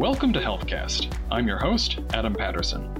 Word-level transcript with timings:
Welcome 0.00 0.32
to 0.32 0.40
HealthCast. 0.40 1.14
I'm 1.30 1.46
your 1.46 1.58
host, 1.58 1.98
Adam 2.14 2.34
Patterson. 2.34 2.90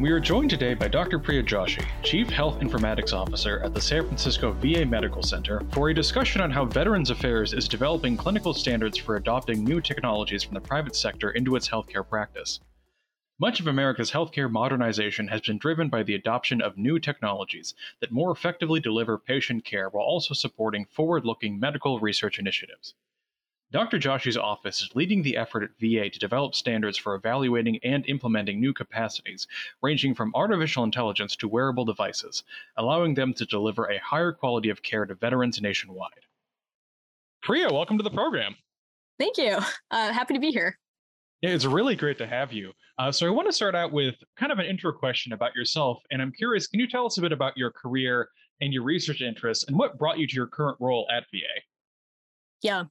We 0.00 0.10
are 0.10 0.18
joined 0.18 0.48
today 0.48 0.72
by 0.72 0.88
Dr. 0.88 1.18
Priya 1.18 1.42
Joshi, 1.42 1.84
Chief 2.02 2.30
Health 2.30 2.60
Informatics 2.60 3.12
Officer 3.12 3.60
at 3.62 3.74
the 3.74 3.80
San 3.82 4.06
Francisco 4.06 4.52
VA 4.52 4.86
Medical 4.86 5.22
Center, 5.22 5.60
for 5.72 5.90
a 5.90 5.94
discussion 5.94 6.40
on 6.40 6.50
how 6.50 6.64
Veterans 6.64 7.10
Affairs 7.10 7.52
is 7.52 7.68
developing 7.68 8.16
clinical 8.16 8.54
standards 8.54 8.96
for 8.96 9.16
adopting 9.16 9.64
new 9.64 9.82
technologies 9.82 10.42
from 10.42 10.54
the 10.54 10.62
private 10.62 10.96
sector 10.96 11.32
into 11.32 11.56
its 11.56 11.68
healthcare 11.68 12.08
practice. 12.08 12.58
Much 13.38 13.60
of 13.60 13.66
America's 13.66 14.12
healthcare 14.12 14.50
modernization 14.50 15.28
has 15.28 15.42
been 15.42 15.58
driven 15.58 15.90
by 15.90 16.02
the 16.02 16.14
adoption 16.14 16.62
of 16.62 16.78
new 16.78 16.98
technologies 16.98 17.74
that 18.00 18.10
more 18.10 18.30
effectively 18.30 18.80
deliver 18.80 19.18
patient 19.18 19.62
care 19.62 19.90
while 19.90 20.06
also 20.06 20.32
supporting 20.32 20.86
forward 20.86 21.26
looking 21.26 21.60
medical 21.60 22.00
research 22.00 22.38
initiatives. 22.38 22.94
Dr. 23.72 23.98
Joshi's 23.98 24.36
office 24.36 24.80
is 24.80 24.94
leading 24.94 25.22
the 25.22 25.36
effort 25.36 25.64
at 25.64 25.70
VA 25.80 26.08
to 26.08 26.18
develop 26.20 26.54
standards 26.54 26.96
for 26.96 27.16
evaluating 27.16 27.80
and 27.82 28.08
implementing 28.08 28.60
new 28.60 28.72
capacities, 28.72 29.48
ranging 29.82 30.14
from 30.14 30.32
artificial 30.36 30.84
intelligence 30.84 31.34
to 31.34 31.48
wearable 31.48 31.84
devices, 31.84 32.44
allowing 32.76 33.12
them 33.14 33.34
to 33.34 33.44
deliver 33.44 33.86
a 33.86 33.98
higher 33.98 34.30
quality 34.30 34.68
of 34.68 34.82
care 34.82 35.04
to 35.04 35.16
veterans 35.16 35.60
nationwide. 35.60 36.10
Priya, 37.42 37.72
welcome 37.72 37.98
to 37.98 38.04
the 38.04 38.10
program. 38.10 38.54
Thank 39.18 39.36
you. 39.36 39.58
Uh, 39.90 40.12
happy 40.12 40.34
to 40.34 40.40
be 40.40 40.50
here. 40.50 40.78
It's 41.42 41.64
really 41.64 41.96
great 41.96 42.18
to 42.18 42.26
have 42.26 42.52
you. 42.52 42.72
Uh, 42.98 43.10
so, 43.10 43.26
I 43.26 43.30
want 43.30 43.48
to 43.48 43.52
start 43.52 43.74
out 43.74 43.92
with 43.92 44.14
kind 44.36 44.52
of 44.52 44.58
an 44.58 44.66
intro 44.66 44.92
question 44.92 45.32
about 45.32 45.54
yourself. 45.54 46.02
And 46.10 46.22
I'm 46.22 46.32
curious, 46.32 46.66
can 46.66 46.80
you 46.80 46.88
tell 46.88 47.04
us 47.04 47.18
a 47.18 47.20
bit 47.20 47.32
about 47.32 47.56
your 47.56 47.70
career 47.72 48.28
and 48.60 48.72
your 48.72 48.84
research 48.84 49.20
interests 49.20 49.64
and 49.68 49.76
what 49.76 49.98
brought 49.98 50.18
you 50.18 50.26
to 50.26 50.34
your 50.34 50.46
current 50.46 50.78
role 50.80 51.06
at 51.14 51.24
VA? 51.32 51.60
Yeah. 52.62 52.84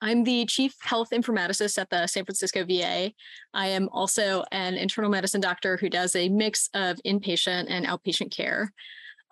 I'm 0.00 0.24
the 0.24 0.44
chief 0.46 0.74
health 0.80 1.08
informaticist 1.10 1.78
at 1.78 1.88
the 1.90 2.06
San 2.06 2.24
Francisco 2.24 2.64
VA. 2.64 3.12
I 3.54 3.66
am 3.68 3.88
also 3.90 4.44
an 4.52 4.74
internal 4.74 5.10
medicine 5.10 5.40
doctor 5.40 5.76
who 5.76 5.88
does 5.88 6.14
a 6.14 6.28
mix 6.28 6.68
of 6.74 6.98
inpatient 7.06 7.66
and 7.68 7.86
outpatient 7.86 8.30
care. 8.30 8.72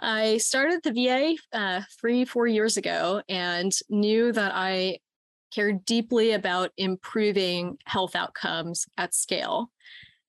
I 0.01 0.39
started 0.39 0.81
the 0.83 0.93
VA 0.93 1.37
uh, 1.57 1.83
three, 2.01 2.25
four 2.25 2.47
years 2.47 2.77
ago 2.77 3.23
and 3.29 3.73
knew 3.91 4.33
that 4.33 4.53
I 4.55 4.99
cared 5.53 5.85
deeply 5.85 6.33
about 6.33 6.71
improving 6.77 7.79
health 7.85 8.17
outcomes 8.17 8.87
at 8.99 9.15
scale. 9.15 9.71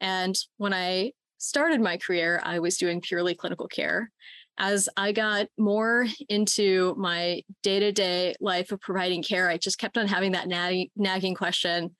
And 0.01 0.35
when 0.57 0.73
I 0.73 1.13
started 1.37 1.81
my 1.81 1.97
career, 1.97 2.41
I 2.43 2.59
was 2.59 2.77
doing 2.77 3.01
purely 3.01 3.35
clinical 3.35 3.67
care 3.67 4.11
as 4.57 4.87
I 4.95 5.11
got 5.11 5.47
more 5.57 6.07
into 6.29 6.95
my 6.97 7.41
day 7.63 7.79
to 7.79 7.91
day 7.91 8.35
life 8.39 8.71
of 8.71 8.79
providing 8.81 9.21
care, 9.23 9.49
I 9.49 9.57
just 9.57 9.77
kept 9.77 9.97
on 9.97 10.07
having 10.07 10.31
that 10.33 10.47
nag- 10.47 10.91
nagging 10.95 11.35
question 11.35 11.95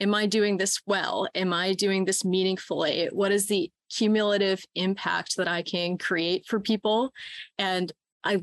Am 0.00 0.14
I 0.14 0.26
doing 0.26 0.56
this 0.56 0.80
well? 0.86 1.28
Am 1.34 1.52
I 1.52 1.72
doing 1.72 2.04
this 2.04 2.24
meaningfully? 2.24 3.08
What 3.12 3.30
is 3.30 3.46
the 3.46 3.70
cumulative 3.90 4.62
impact 4.74 5.36
that 5.36 5.46
I 5.46 5.62
can 5.62 5.98
create 5.98 6.46
for 6.46 6.58
people? 6.58 7.12
And 7.58 7.92
I, 8.24 8.40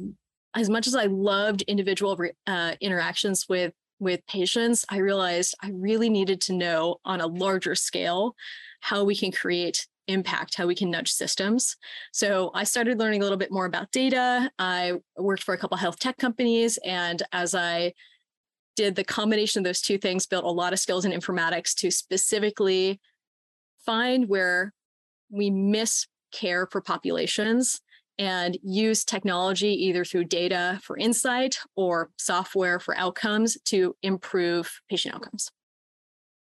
as 0.55 0.69
much 0.69 0.87
as 0.87 0.95
I 0.95 1.05
loved 1.05 1.63
individual 1.63 2.17
uh, 2.47 2.75
interactions 2.79 3.47
with 3.49 3.73
with 3.99 4.25
patients, 4.27 4.83
I 4.89 4.97
realized 4.97 5.53
I 5.61 5.69
really 5.73 6.09
needed 6.09 6.41
to 6.41 6.53
know 6.53 6.97
on 7.05 7.21
a 7.21 7.27
larger 7.27 7.75
scale 7.75 8.35
how 8.79 9.03
we 9.03 9.15
can 9.15 9.31
create 9.31 9.87
impact 10.11 10.55
how 10.55 10.67
we 10.67 10.75
can 10.75 10.91
nudge 10.91 11.11
systems. 11.11 11.77
So 12.11 12.51
I 12.53 12.63
started 12.63 12.99
learning 12.99 13.21
a 13.21 13.23
little 13.23 13.37
bit 13.37 13.51
more 13.51 13.65
about 13.65 13.91
data. 13.91 14.51
I 14.59 14.93
worked 15.17 15.43
for 15.43 15.53
a 15.53 15.57
couple 15.57 15.77
health 15.77 15.99
tech 15.99 16.17
companies. 16.17 16.77
And 16.85 17.23
as 17.31 17.55
I 17.55 17.93
did 18.75 18.95
the 18.95 19.03
combination 19.03 19.59
of 19.59 19.65
those 19.65 19.81
two 19.81 19.97
things, 19.97 20.25
built 20.25 20.45
a 20.45 20.49
lot 20.49 20.73
of 20.73 20.79
skills 20.79 21.05
in 21.05 21.11
informatics 21.11 21.73
to 21.75 21.91
specifically 21.91 22.99
find 23.85 24.27
where 24.27 24.73
we 25.29 25.49
miss 25.49 26.07
care 26.31 26.67
for 26.67 26.81
populations 26.81 27.81
and 28.19 28.57
use 28.61 29.03
technology 29.03 29.69
either 29.85 30.05
through 30.05 30.25
data 30.25 30.79
for 30.83 30.97
insight 30.97 31.57
or 31.75 32.11
software 32.17 32.79
for 32.79 32.95
outcomes 32.97 33.57
to 33.65 33.95
improve 34.03 34.81
patient 34.89 35.15
outcomes. 35.15 35.51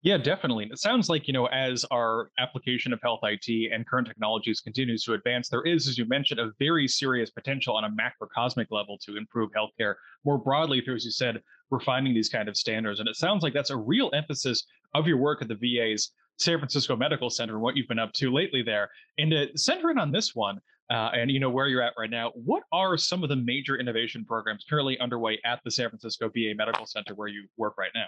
Yeah, 0.03 0.17
definitely. 0.17 0.67
it 0.72 0.79
sounds 0.79 1.09
like, 1.09 1.28
you 1.28 1.34
know, 1.34 1.45
as 1.47 1.85
our 1.91 2.31
application 2.39 2.91
of 2.91 3.00
health 3.03 3.19
IT 3.22 3.72
and 3.72 3.88
current 3.88 4.07
technologies 4.07 4.59
continues 4.59 5.03
to 5.03 5.13
advance, 5.13 5.47
there 5.47 5.62
is, 5.62 5.88
as 5.88 5.95
you 5.95 6.06
mentioned, 6.06 6.39
a 6.39 6.51
very 6.57 6.88
serious 6.88 7.29
potential 7.29 7.75
on 7.75 7.84
a 7.84 7.89
macrocosmic 7.89 8.66
level 8.72 8.97
to 9.06 9.16
improve 9.16 9.51
healthcare 9.51 9.94
more 10.25 10.39
broadly 10.39 10.81
through, 10.81 10.95
as 10.95 11.06
you 11.06 11.12
said, 11.12 11.39
refining 11.69 12.16
these 12.16 12.29
kind 12.29 12.50
of 12.50 12.57
standards. 12.57 13.00
And 13.00 13.07
it 13.07 13.16
sounds 13.16 13.44
like 13.44 13.53
that's 13.53 13.69
a 13.69 13.78
real 13.78 14.09
emphasis 14.16 14.66
of 14.95 15.06
your 15.06 15.17
work 15.17 15.44
at 15.44 15.47
the 15.47 15.56
VA's 15.56 16.12
San 16.39 16.57
Francisco 16.57 16.95
Medical 16.95 17.29
Center 17.29 17.53
and 17.53 17.62
what 17.62 17.78
you've 17.78 17.88
been 17.88 18.00
up 18.00 18.12
to 18.13 18.33
lately 18.33 18.63
there. 18.63 18.89
And 19.19 19.29
to 19.29 19.56
center 19.56 19.91
in 19.91 20.00
on 20.00 20.12
this 20.12 20.33
one, 20.33 20.59
uh, 20.89 21.12
and 21.13 21.29
you 21.29 21.39
know 21.39 21.51
where 21.51 21.68
you're 21.68 21.83
at 21.83 21.94
right 21.97 22.09
now, 22.09 22.31
what 22.31 22.63
are 22.72 22.97
some 22.97 23.22
of 23.22 23.29
the 23.29 23.35
major 23.35 23.79
innovation 23.79 24.25
programs 24.25 24.66
currently 24.68 25.00
underway 25.00 25.39
at 25.45 25.59
the 25.63 25.69
San 25.69 25.89
Francisco 25.89 26.28
VA 26.29 26.53
Medical 26.56 26.88
Center 26.88 27.13
where 27.13 27.28
you 27.28 27.47
work 27.56 27.78
right 27.78 27.91
now? 27.94 28.07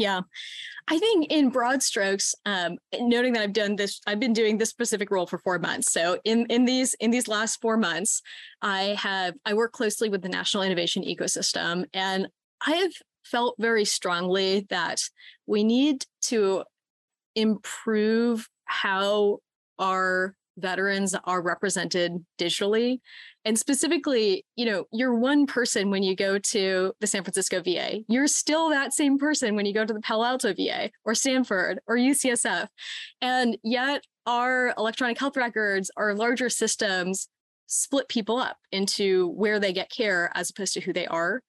Yeah, 0.00 0.22
I 0.88 0.98
think 0.98 1.30
in 1.30 1.50
broad 1.50 1.82
strokes, 1.82 2.34
um, 2.46 2.78
noting 2.98 3.34
that 3.34 3.42
I've 3.42 3.52
done 3.52 3.76
this, 3.76 4.00
I've 4.06 4.18
been 4.18 4.32
doing 4.32 4.56
this 4.56 4.70
specific 4.70 5.10
role 5.10 5.26
for 5.26 5.36
four 5.36 5.58
months. 5.58 5.92
So 5.92 6.18
in 6.24 6.46
in 6.46 6.64
these 6.64 6.94
in 6.94 7.10
these 7.10 7.28
last 7.28 7.60
four 7.60 7.76
months, 7.76 8.22
I 8.62 8.96
have 8.98 9.34
I 9.44 9.52
work 9.52 9.72
closely 9.72 10.08
with 10.08 10.22
the 10.22 10.30
national 10.30 10.62
innovation 10.62 11.02
ecosystem, 11.02 11.84
and 11.92 12.28
I 12.66 12.76
have 12.76 12.92
felt 13.24 13.56
very 13.58 13.84
strongly 13.84 14.66
that 14.70 15.02
we 15.46 15.64
need 15.64 16.06
to 16.22 16.64
improve 17.34 18.48
how 18.64 19.40
our 19.78 20.34
veterans 20.60 21.14
are 21.24 21.42
represented 21.42 22.24
digitally. 22.38 23.00
And 23.44 23.58
specifically 23.58 24.44
you 24.56 24.66
know 24.66 24.84
you're 24.92 25.14
one 25.14 25.46
person 25.46 25.90
when 25.90 26.02
you 26.02 26.14
go 26.14 26.38
to 26.38 26.92
the 27.00 27.06
san 27.06 27.24
francisco 27.24 27.62
va 27.62 28.00
you're 28.06 28.26
still 28.26 28.68
that 28.68 28.92
same 28.92 29.18
person 29.18 29.56
when 29.56 29.64
you 29.64 29.72
go 29.72 29.86
to 29.86 29.94
the 29.94 30.00
palo 30.00 30.24
alto 30.24 30.52
va 30.52 30.90
or 31.06 31.14
stanford 31.14 31.80
or 31.86 31.96
ucsf 31.96 32.68
and 33.22 33.56
yet 33.62 34.04
our 34.26 34.74
electronic 34.76 35.18
health 35.18 35.38
records 35.38 35.90
our 35.96 36.14
larger 36.14 36.50
systems 36.50 37.28
split 37.70 38.08
people 38.08 38.36
up 38.36 38.58
into 38.72 39.28
where 39.28 39.58
they 39.58 39.72
get 39.72 39.90
care 39.90 40.30
as 40.34 40.50
opposed 40.50 40.74
to 40.74 40.80
who 40.80 40.92
they 40.92 41.06
are. 41.06 41.40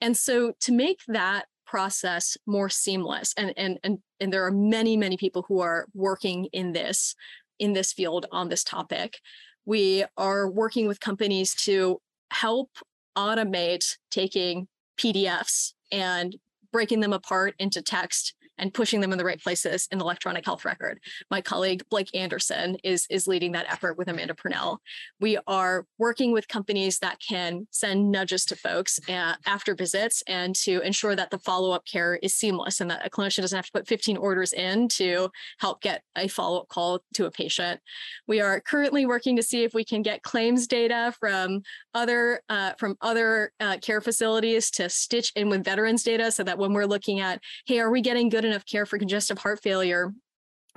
And 0.00 0.16
so 0.16 0.52
to 0.60 0.72
make 0.72 1.00
that 1.08 1.46
process 1.64 2.36
more 2.46 2.68
seamless 2.68 3.32
and 3.36 3.54
and 3.56 3.78
and 3.84 3.98
and 4.18 4.32
there 4.32 4.44
are 4.44 4.50
many 4.50 4.96
many 4.96 5.16
people 5.16 5.44
who 5.46 5.60
are 5.60 5.86
working 5.94 6.46
in 6.46 6.72
this 6.72 7.14
in 7.60 7.74
this 7.74 7.92
field 7.92 8.26
on 8.32 8.48
this 8.48 8.64
topic. 8.64 9.18
We 9.64 10.04
are 10.16 10.50
working 10.50 10.88
with 10.88 10.98
companies 10.98 11.54
to 11.66 12.00
help 12.32 12.70
automate 13.16 13.96
taking 14.10 14.66
PDFs 14.98 15.74
and 15.92 16.36
breaking 16.72 17.00
them 17.00 17.12
apart 17.12 17.54
into 17.58 17.82
text 17.82 18.34
and 18.60 18.72
pushing 18.72 19.00
them 19.00 19.10
in 19.10 19.18
the 19.18 19.24
right 19.24 19.40
places 19.42 19.88
in 19.90 19.98
the 19.98 20.04
electronic 20.04 20.44
health 20.44 20.64
record. 20.64 21.00
My 21.30 21.40
colleague 21.40 21.82
Blake 21.90 22.14
Anderson 22.14 22.76
is, 22.84 23.06
is 23.10 23.26
leading 23.26 23.52
that 23.52 23.66
effort 23.72 23.98
with 23.98 24.08
Amanda 24.08 24.34
Purnell. 24.34 24.80
We 25.18 25.38
are 25.46 25.86
working 25.98 26.32
with 26.32 26.46
companies 26.46 26.98
that 27.00 27.18
can 27.26 27.66
send 27.70 28.10
nudges 28.10 28.44
to 28.46 28.56
folks 28.56 29.00
uh, 29.08 29.34
after 29.46 29.74
visits 29.74 30.22
and 30.28 30.54
to 30.56 30.80
ensure 30.82 31.16
that 31.16 31.30
the 31.30 31.38
follow-up 31.38 31.86
care 31.86 32.16
is 32.22 32.34
seamless 32.34 32.80
and 32.80 32.90
that 32.90 33.04
a 33.04 33.10
clinician 33.10 33.40
doesn't 33.40 33.56
have 33.56 33.66
to 33.66 33.72
put 33.72 33.88
15 33.88 34.18
orders 34.18 34.52
in 34.52 34.88
to 34.88 35.30
help 35.58 35.80
get 35.80 36.02
a 36.16 36.28
follow-up 36.28 36.68
call 36.68 37.02
to 37.14 37.26
a 37.26 37.30
patient. 37.30 37.80
We 38.28 38.40
are 38.40 38.60
currently 38.60 39.06
working 39.06 39.36
to 39.36 39.42
see 39.42 39.64
if 39.64 39.72
we 39.72 39.84
can 39.84 40.02
get 40.02 40.22
claims 40.22 40.66
data 40.66 41.14
from 41.18 41.62
other 41.94 42.42
uh, 42.48 42.72
from 42.78 42.96
other 43.00 43.52
uh, 43.58 43.78
care 43.78 44.00
facilities 44.00 44.70
to 44.72 44.88
stitch 44.88 45.32
in 45.34 45.48
with 45.48 45.64
veterans 45.64 46.02
data 46.02 46.30
so 46.30 46.44
that 46.44 46.58
when 46.58 46.72
we're 46.72 46.86
looking 46.86 47.20
at, 47.20 47.40
hey, 47.66 47.80
are 47.80 47.90
we 47.90 48.00
getting 48.00 48.28
good 48.28 48.44
enough 48.50 48.66
care 48.66 48.86
for 48.86 48.98
congestive 48.98 49.38
heart 49.38 49.62
failure 49.62 50.12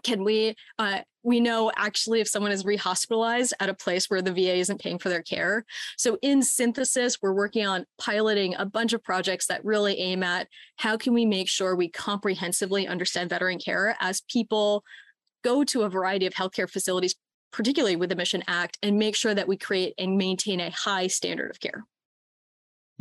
can 0.03 0.23
we 0.23 0.55
uh, 0.79 0.99
we 1.23 1.39
know 1.39 1.71
actually 1.75 2.19
if 2.19 2.27
someone 2.27 2.51
is 2.51 2.63
rehospitalized 2.63 3.53
at 3.59 3.69
a 3.69 3.73
place 3.73 4.09
where 4.09 4.21
the 4.21 4.31
va 4.31 4.55
isn't 4.55 4.81
paying 4.81 4.99
for 4.99 5.09
their 5.09 5.21
care. 5.21 5.65
So 5.97 6.17
in 6.21 6.41
synthesis 6.43 7.21
we're 7.21 7.33
working 7.33 7.65
on 7.65 7.85
piloting 7.97 8.55
a 8.55 8.65
bunch 8.65 8.93
of 8.93 9.03
projects 9.03 9.47
that 9.47 9.63
really 9.63 9.97
aim 9.99 10.23
at 10.23 10.47
how 10.77 10.97
can 10.97 11.13
we 11.13 11.25
make 11.25 11.47
sure 11.47 11.75
we 11.75 11.89
comprehensively 11.89 12.87
understand 12.87 13.29
veteran 13.29 13.59
care 13.59 13.95
as 13.99 14.21
people 14.21 14.83
go 15.43 15.63
to 15.63 15.83
a 15.83 15.89
variety 15.89 16.25
of 16.25 16.33
healthcare 16.33 16.69
facilities 16.69 17.15
particularly 17.51 17.95
with 17.95 18.09
the 18.09 18.15
mission 18.15 18.43
act 18.47 18.79
and 18.81 18.97
make 18.97 19.15
sure 19.15 19.35
that 19.35 19.47
we 19.47 19.55
create 19.55 19.93
and 19.97 20.17
maintain 20.17 20.59
a 20.59 20.71
high 20.71 21.07
standard 21.07 21.51
of 21.51 21.59
care 21.59 21.85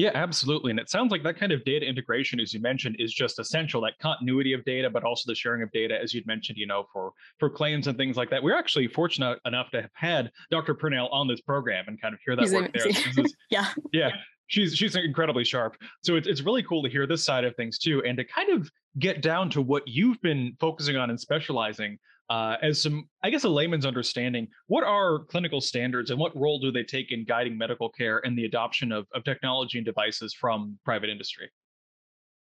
yeah, 0.02 0.10
absolutely. 0.14 0.72
And 0.72 0.80
it 0.80 0.90
sounds 0.90 1.12
like 1.12 1.22
that 1.22 1.36
kind 1.36 1.52
of 1.52 1.64
data 1.64 1.86
integration, 1.86 2.40
as 2.40 2.52
you 2.52 2.60
mentioned, 2.60 2.96
is 2.98 3.14
just 3.14 3.38
essential. 3.38 3.80
That 3.82 3.96
continuity 4.00 4.52
of 4.52 4.64
data, 4.64 4.90
but 4.90 5.04
also 5.04 5.30
the 5.30 5.34
sharing 5.36 5.62
of 5.62 5.70
data, 5.70 5.96
as 5.96 6.12
you'd 6.12 6.26
mentioned, 6.26 6.58
you 6.58 6.66
know, 6.66 6.86
for 6.92 7.12
for 7.38 7.48
claims 7.48 7.86
and 7.86 7.96
things 7.96 8.16
like 8.16 8.28
that. 8.30 8.42
We're 8.42 8.56
actually 8.56 8.88
fortunate 8.88 9.38
enough 9.46 9.70
to 9.70 9.82
have 9.82 9.90
had 9.94 10.32
Dr. 10.50 10.74
Purnell 10.74 11.06
on 11.10 11.28
this 11.28 11.40
program 11.40 11.84
and 11.86 12.00
kind 12.00 12.14
of 12.14 12.20
hear 12.26 12.34
that 12.34 12.42
He's 12.42 12.52
work 12.52 12.72
there. 12.72 12.88
Is, 12.88 13.36
yeah. 13.50 13.68
Yeah. 13.92 14.10
she's 14.48 14.74
she's 14.74 14.96
incredibly 14.96 15.44
sharp. 15.44 15.76
So 16.02 16.16
it's 16.16 16.26
it's 16.26 16.40
really 16.40 16.64
cool 16.64 16.82
to 16.82 16.88
hear 16.88 17.06
this 17.06 17.24
side 17.24 17.44
of 17.44 17.54
things 17.54 17.78
too, 17.78 18.02
and 18.02 18.18
to 18.18 18.24
kind 18.24 18.50
of 18.50 18.68
get 18.98 19.22
down 19.22 19.50
to 19.50 19.62
what 19.62 19.86
you've 19.86 20.20
been 20.20 20.56
focusing 20.58 20.96
on 20.96 21.10
and 21.10 21.20
specializing 21.20 21.96
uh, 22.32 22.56
as 22.62 22.80
some, 22.80 23.06
I 23.22 23.28
guess, 23.28 23.44
a 23.44 23.48
layman's 23.48 23.84
understanding. 23.84 24.48
What 24.66 24.84
are 24.84 25.18
clinical 25.26 25.60
standards, 25.60 26.10
and 26.10 26.18
what 26.18 26.34
role 26.34 26.58
do 26.58 26.72
they 26.72 26.82
take 26.82 27.12
in 27.12 27.26
guiding 27.26 27.58
medical 27.58 27.90
care 27.90 28.24
and 28.24 28.38
the 28.38 28.46
adoption 28.46 28.90
of 28.90 29.06
of 29.14 29.22
technology 29.22 29.76
and 29.76 29.84
devices 29.84 30.32
from 30.32 30.78
private 30.82 31.10
industry? 31.10 31.50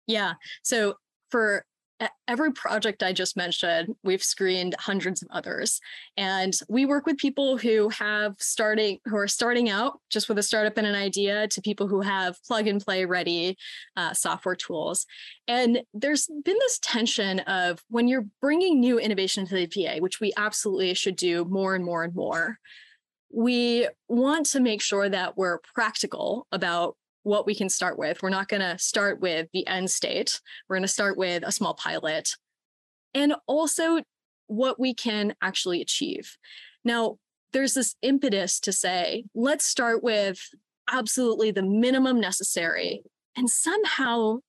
Yeah. 0.05 0.33
So 0.63 0.95
for 1.31 1.63
every 2.27 2.53
project 2.53 3.03
I 3.03 3.11
just 3.11 3.35
mentioned, 3.35 3.95
we've 4.03 4.23
screened 4.23 4.75
hundreds 4.79 5.21
of 5.21 5.27
others. 5.31 5.81
And 6.15 6.53
we 6.69 6.85
work 6.85 7.05
with 7.05 7.17
people 7.17 7.57
who 7.57 7.89
have 7.89 8.35
starting 8.39 8.99
who 9.05 9.17
are 9.17 9.27
starting 9.27 9.69
out 9.69 9.99
just 10.09 10.29
with 10.29 10.37
a 10.37 10.43
startup 10.43 10.77
and 10.77 10.87
an 10.87 10.95
idea 10.95 11.47
to 11.49 11.61
people 11.61 11.87
who 11.87 12.01
have 12.01 12.41
plug 12.43 12.67
and 12.67 12.83
play 12.83 13.05
ready 13.05 13.57
uh, 13.97 14.13
software 14.13 14.55
tools. 14.55 15.05
And 15.47 15.81
there's 15.93 16.27
been 16.27 16.57
this 16.59 16.79
tension 16.79 17.39
of 17.41 17.83
when 17.89 18.07
you're 18.07 18.25
bringing 18.41 18.79
new 18.79 18.99
innovation 18.99 19.45
to 19.47 19.55
the 19.55 19.65
VA, 19.65 19.99
which 19.99 20.19
we 20.19 20.31
absolutely 20.37 20.93
should 20.93 21.15
do 21.15 21.45
more 21.45 21.75
and 21.75 21.83
more 21.83 22.03
and 22.03 22.15
more. 22.15 22.59
We 23.31 23.87
want 24.07 24.47
to 24.47 24.59
make 24.59 24.81
sure 24.81 25.07
that 25.07 25.37
we're 25.37 25.59
practical 25.75 26.47
about 26.51 26.95
what 27.29 27.45
we 27.45 27.53
can 27.53 27.69
start 27.69 27.97
with. 27.97 28.21
We're 28.21 28.29
not 28.29 28.47
going 28.47 28.61
to 28.61 28.77
start 28.79 29.21
with 29.21 29.47
the 29.53 29.65
end 29.67 29.91
state. 29.91 30.41
We're 30.67 30.77
going 30.77 30.87
to 30.87 30.87
start 30.87 31.15
with 31.15 31.43
a 31.45 31.51
small 31.51 31.75
pilot 31.75 32.35
and 33.13 33.35
also 33.47 34.01
what 34.47 34.79
we 34.79 34.95
can 34.95 35.35
actually 35.41 35.79
achieve. 35.79 36.35
Now, 36.83 37.17
there's 37.53 37.75
this 37.75 37.95
impetus 38.01 38.59
to 38.61 38.71
say, 38.71 39.25
let's 39.35 39.65
start 39.65 40.03
with 40.03 40.39
absolutely 40.91 41.51
the 41.51 41.61
minimum 41.61 42.19
necessary. 42.19 43.03
And 43.35 43.47
somehow 43.47 44.39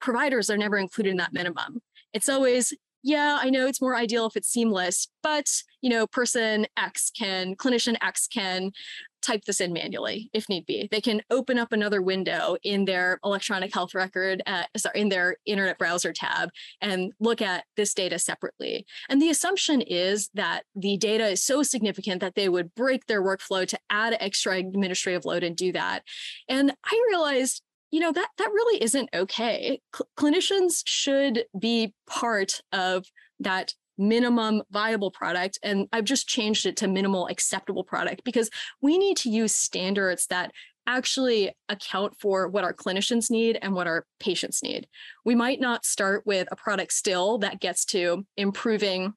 providers 0.00 0.48
are 0.48 0.56
never 0.56 0.78
included 0.78 1.10
in 1.10 1.16
that 1.18 1.34
minimum. 1.34 1.80
It's 2.14 2.28
always, 2.28 2.72
yeah, 3.04 3.38
I 3.40 3.50
know 3.50 3.66
it's 3.66 3.82
more 3.82 3.94
ideal 3.94 4.26
if 4.26 4.34
it's 4.34 4.48
seamless, 4.48 5.08
but 5.22 5.46
you 5.82 5.90
know, 5.90 6.06
person 6.06 6.66
X 6.78 7.10
can, 7.16 7.54
clinician 7.54 7.96
X 8.02 8.26
can 8.26 8.72
type 9.20 9.44
this 9.44 9.60
in 9.60 9.74
manually 9.74 10.30
if 10.32 10.48
need 10.48 10.64
be. 10.64 10.88
They 10.90 11.02
can 11.02 11.20
open 11.30 11.58
up 11.58 11.72
another 11.72 12.00
window 12.00 12.56
in 12.62 12.86
their 12.86 13.20
electronic 13.22 13.74
health 13.74 13.94
record, 13.94 14.42
uh, 14.46 14.64
sorry, 14.76 15.00
in 15.00 15.10
their 15.10 15.36
internet 15.44 15.78
browser 15.78 16.14
tab 16.14 16.48
and 16.80 17.12
look 17.20 17.42
at 17.42 17.64
this 17.76 17.92
data 17.92 18.18
separately. 18.18 18.86
And 19.10 19.20
the 19.20 19.30
assumption 19.30 19.82
is 19.82 20.30
that 20.32 20.62
the 20.74 20.96
data 20.96 21.26
is 21.26 21.42
so 21.42 21.62
significant 21.62 22.22
that 22.22 22.36
they 22.36 22.48
would 22.48 22.74
break 22.74 23.06
their 23.06 23.22
workflow 23.22 23.66
to 23.66 23.78
add 23.90 24.16
extra 24.20 24.56
administrative 24.56 25.26
load 25.26 25.42
and 25.42 25.54
do 25.54 25.72
that. 25.72 26.04
And 26.48 26.72
I 26.84 27.04
realized 27.10 27.62
you 27.94 28.00
know 28.00 28.10
that 28.10 28.28
that 28.38 28.48
really 28.48 28.82
isn't 28.82 29.08
okay 29.14 29.80
Cl- 29.94 30.08
clinicians 30.18 30.82
should 30.84 31.44
be 31.56 31.94
part 32.08 32.60
of 32.72 33.04
that 33.38 33.72
minimum 33.96 34.62
viable 34.72 35.12
product. 35.12 35.58
And 35.62 35.86
I've 35.92 36.04
just 36.04 36.26
changed 36.26 36.66
it 36.66 36.76
to 36.78 36.88
minimal 36.88 37.28
acceptable 37.28 37.84
product 37.84 38.24
because 38.24 38.50
we 38.82 38.98
need 38.98 39.16
to 39.18 39.30
use 39.30 39.54
standards 39.54 40.26
that 40.26 40.50
actually 40.86 41.52
account 41.68 42.14
for 42.18 42.48
what 42.48 42.64
our 42.64 42.74
clinicians 42.74 43.30
need 43.30 43.58
and 43.62 43.72
what 43.72 43.86
our 43.86 44.04
patients 44.20 44.62
need. 44.62 44.86
We 45.24 45.34
might 45.34 45.60
not 45.60 45.84
start 45.84 46.26
with 46.26 46.48
a 46.50 46.56
product 46.56 46.92
still 46.92 47.38
that 47.38 47.60
gets 47.60 47.84
to 47.86 48.26
improving 48.36 49.14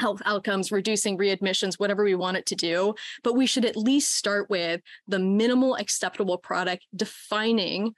health 0.00 0.22
outcomes, 0.24 0.70
reducing 0.70 1.18
readmissions, 1.18 1.74
whatever 1.74 2.04
we 2.04 2.14
want 2.14 2.36
it 2.36 2.46
to 2.46 2.54
do. 2.54 2.94
But 3.24 3.34
we 3.34 3.46
should 3.46 3.64
at 3.64 3.76
least 3.76 4.14
start 4.14 4.48
with 4.50 4.80
the 5.06 5.18
minimal 5.18 5.76
acceptable 5.76 6.38
product 6.38 6.84
defining 6.94 7.94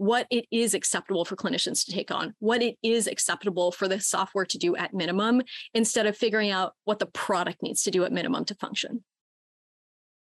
what 0.00 0.26
it 0.30 0.46
is 0.50 0.72
acceptable 0.72 1.26
for 1.26 1.36
clinicians 1.36 1.84
to 1.84 1.92
take 1.92 2.10
on, 2.10 2.32
what 2.38 2.62
it 2.62 2.78
is 2.82 3.06
acceptable 3.06 3.70
for 3.70 3.86
the 3.86 4.00
software 4.00 4.46
to 4.46 4.56
do 4.56 4.74
at 4.74 4.94
minimum, 4.94 5.42
instead 5.74 6.06
of 6.06 6.16
figuring 6.16 6.50
out 6.50 6.72
what 6.84 6.98
the 6.98 7.04
product 7.04 7.62
needs 7.62 7.82
to 7.82 7.90
do 7.90 8.02
at 8.04 8.10
minimum 8.10 8.46
to 8.46 8.54
function. 8.54 9.04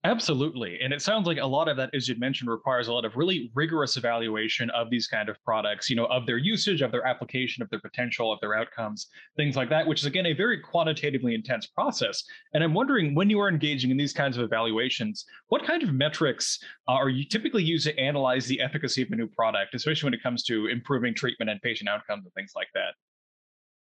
Absolutely. 0.05 0.79
And 0.81 0.93
it 0.93 1.01
sounds 1.01 1.27
like 1.27 1.39
a 1.39 1.45
lot 1.45 1.67
of 1.67 1.75
that, 1.75 1.89
as 1.93 2.07
you 2.07 2.15
mentioned, 2.17 2.49
requires 2.49 2.87
a 2.87 2.93
lot 2.93 3.03
of 3.03 3.17
really 3.17 3.51
rigorous 3.53 3.97
evaluation 3.97 4.69
of 4.69 4.89
these 4.89 5.07
kind 5.07 5.27
of 5.27 5.35
products, 5.43 5.89
you 5.89 5.95
know, 5.97 6.05
of 6.05 6.25
their 6.25 6.37
usage, 6.37 6.81
of 6.81 6.93
their 6.93 7.05
application, 7.05 7.61
of 7.61 7.69
their 7.69 7.81
potential, 7.81 8.31
of 8.31 8.39
their 8.39 8.55
outcomes, 8.55 9.07
things 9.35 9.57
like 9.57 9.69
that, 9.69 9.85
which 9.85 9.99
is 9.99 10.05
again 10.05 10.27
a 10.27 10.31
very 10.31 10.57
quantitatively 10.57 11.35
intense 11.35 11.67
process. 11.67 12.23
And 12.53 12.63
I'm 12.63 12.73
wondering 12.73 13.13
when 13.13 13.29
you 13.29 13.41
are 13.41 13.49
engaging 13.49 13.91
in 13.91 13.97
these 13.97 14.13
kinds 14.13 14.37
of 14.37 14.43
evaluations, 14.43 15.25
what 15.49 15.65
kind 15.65 15.83
of 15.83 15.93
metrics 15.93 16.59
uh, 16.87 16.93
are 16.93 17.09
you 17.09 17.25
typically 17.25 17.63
used 17.63 17.85
to 17.85 17.99
analyze 17.99 18.45
the 18.45 18.61
efficacy 18.61 19.01
of 19.01 19.09
a 19.11 19.17
new 19.17 19.27
product, 19.27 19.75
especially 19.75 20.07
when 20.07 20.13
it 20.13 20.23
comes 20.23 20.43
to 20.43 20.67
improving 20.67 21.13
treatment 21.13 21.49
and 21.49 21.61
patient 21.61 21.89
outcomes 21.89 22.23
and 22.23 22.33
things 22.35 22.53
like 22.55 22.69
that? 22.73 22.93